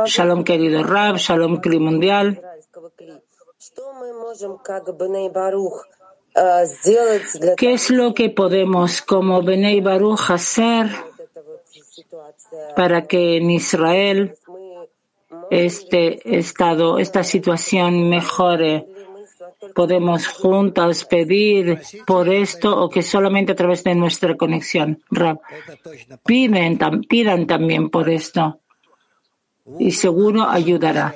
[0.05, 2.48] Shalom, querido Rab, Shalom, Kli Mundial.
[7.57, 10.87] ¿Qué es lo que podemos como Benei Baruch hacer
[12.75, 14.37] para que en Israel
[15.51, 18.87] este estado, esta situación mejore?
[19.75, 25.03] Podemos juntos pedir por esto o que solamente a través de nuestra conexión.
[26.25, 26.79] Piden,
[27.09, 28.59] pidan también por esto
[29.77, 31.13] y seguro ayudará.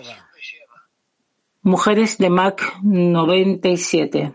[1.64, 4.34] Mujeres de Mac 97.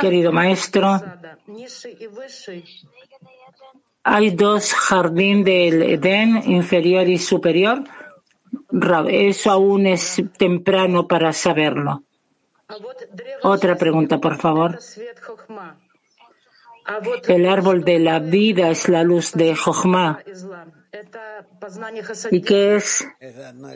[0.00, 1.02] Querido maestro,
[4.02, 7.82] hay dos jardín del Edén, inferior y superior.
[9.08, 12.02] Eso aún es temprano para saberlo.
[13.42, 14.78] Otra pregunta, por favor.
[17.26, 20.20] El árbol de la vida es la luz de Jochma.
[22.30, 23.06] ¿Y qué es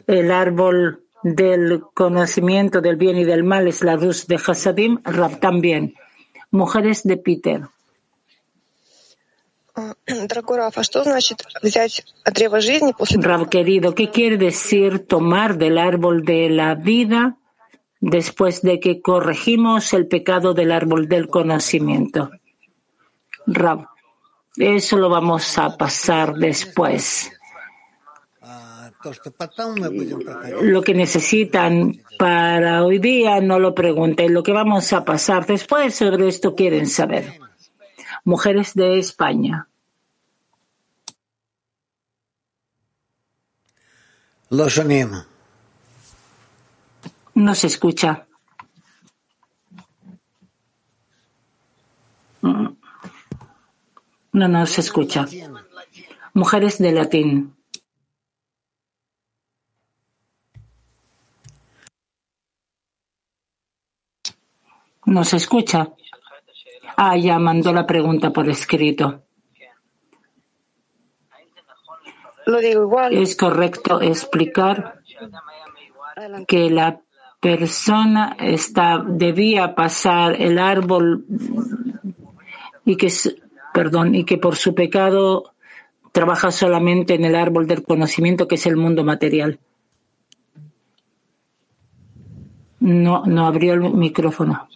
[0.07, 3.69] el árbol del conocimiento del bien y del mal?
[3.69, 5.95] Es la luz de Hasadim, Rab también.
[6.51, 7.63] Mujeres de Peter.
[13.21, 17.37] Rab querido, ¿qué quiere decir tomar del árbol de la vida
[18.01, 22.31] después de que corregimos el pecado del árbol del conocimiento?
[23.47, 23.87] Rab,
[24.57, 27.31] eso lo vamos a pasar después.
[30.63, 34.35] Lo que necesitan para hoy día no lo pregunten.
[34.35, 37.41] Lo que vamos a pasar después sobre esto quieren saber.
[38.25, 39.69] Mujeres de España.
[47.35, 48.27] No se escucha.
[52.43, 52.70] No,
[54.33, 55.27] no se escucha.
[56.35, 57.57] Mujeres de latín.
[65.07, 65.89] No se escucha.
[66.97, 69.25] Ah, ya mandó la pregunta por escrito.
[72.47, 73.15] Lo digo igual.
[73.15, 75.01] Es correcto explicar
[76.47, 77.01] que la
[77.41, 81.25] persona está, debía pasar el árbol
[82.85, 83.11] y que
[83.73, 85.55] perdón, y que por su pecado
[86.13, 89.59] trabaja solamente en el árbol del conocimiento que es el mundo material.
[92.81, 94.69] No, no abrió el micrófono.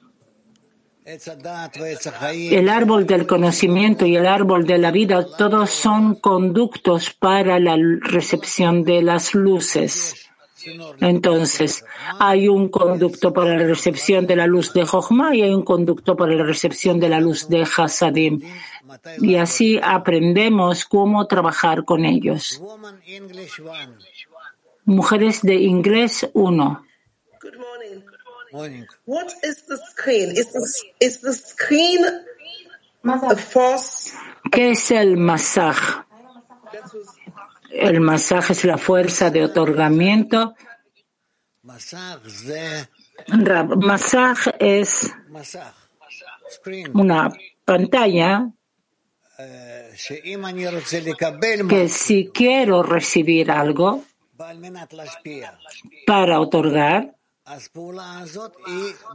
[1.04, 7.76] El árbol del conocimiento y el árbol de la vida, todos son conductos para la
[8.00, 10.23] recepción de las luces.
[11.00, 11.84] Entonces,
[12.18, 16.16] hay un conducto para la recepción de la luz de Jochma y hay un conducto
[16.16, 18.40] para la recepción de la luz de Hasadim.
[19.20, 22.62] Y así aprendemos cómo trabajar con ellos.
[24.84, 26.84] Mujeres de inglés 1.
[29.06, 30.30] What is the screen?
[30.30, 30.60] Is the,
[31.00, 32.04] is the screen
[33.04, 34.12] a force?
[34.52, 36.04] ¿Qué es el masaje?
[37.74, 40.54] El masaje es la fuerza de otorgamiento.
[43.76, 45.12] Masaje es
[46.92, 47.32] una
[47.64, 48.50] pantalla
[51.68, 54.04] que si quiero recibir algo
[56.06, 57.16] para otorgar,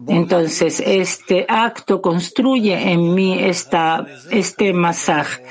[0.08, 5.44] entonces este acto construye en mí esta, este masaje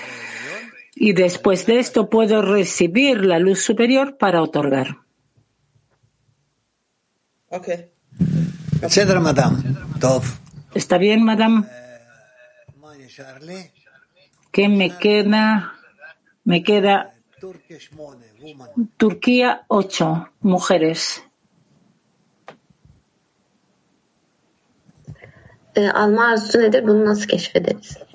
[1.00, 4.98] y después de esto puedo recibir la luz superior para otorgar.
[7.50, 7.92] Okay.
[10.74, 11.64] ¿Está bien, madame?
[14.50, 15.74] ¿Qué me queda?
[16.44, 17.14] Me queda
[18.96, 21.22] Turquía 8 mujeres.
[25.94, 26.86] alma arzusu nedir?
[26.86, 28.07] Bunu nasıl keşfederiz?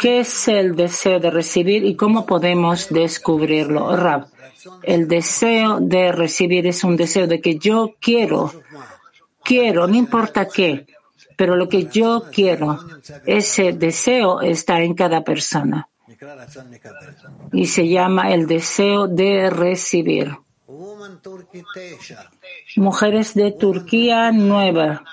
[0.00, 3.96] ¿Qué es el deseo de recibir y cómo podemos descubrirlo?
[3.96, 4.26] Rab,
[4.82, 8.52] el deseo de recibir es un deseo de que yo quiero,
[9.42, 10.86] quiero, no importa qué,
[11.36, 12.78] pero lo que yo quiero,
[13.24, 15.88] ese deseo está en cada persona
[17.52, 20.36] y se llama el deseo de recibir.
[22.76, 25.04] Mujeres de Turquía nueva.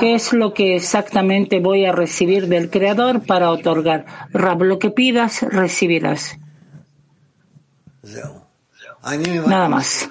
[0.00, 4.06] ¿Qué es lo que exactamente voy a recibir del Creador para otorgar?
[4.32, 6.38] Rab, lo que pidas, recibirás.
[9.46, 10.08] Nada más.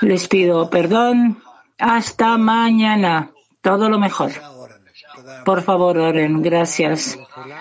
[0.00, 1.42] Les pido perdón.
[1.78, 3.30] Hasta mañana.
[3.60, 4.32] Todo lo mejor.
[5.44, 6.42] Por favor, oren.
[6.42, 7.18] Gracias.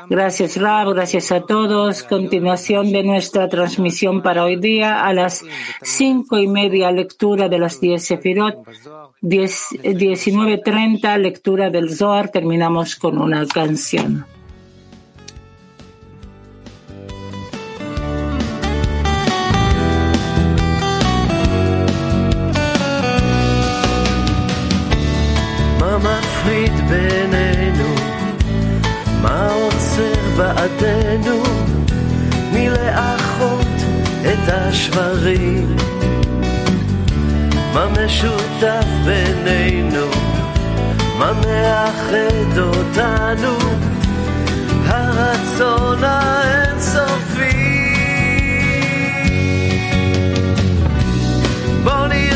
[0.10, 0.94] Gracias, Rab.
[0.94, 2.04] Gracias a todos.
[2.04, 5.44] Continuación de nuestra transmisión para hoy día a las
[5.82, 8.56] cinco y media lectura de las diez Sefirot.
[9.22, 12.30] Diecinueve treinta lectura del Zohar.
[12.30, 14.26] Terminamos con una canción.
[30.42, 31.44] בעדנו
[32.54, 33.68] מלאחות
[34.22, 35.76] את השברים.
[37.74, 40.08] מה משותף בינינו?
[41.18, 43.58] מה מאחד אותנו?
[44.86, 47.52] הרצון האינסופי.
[51.84, 52.31] בוא נרקום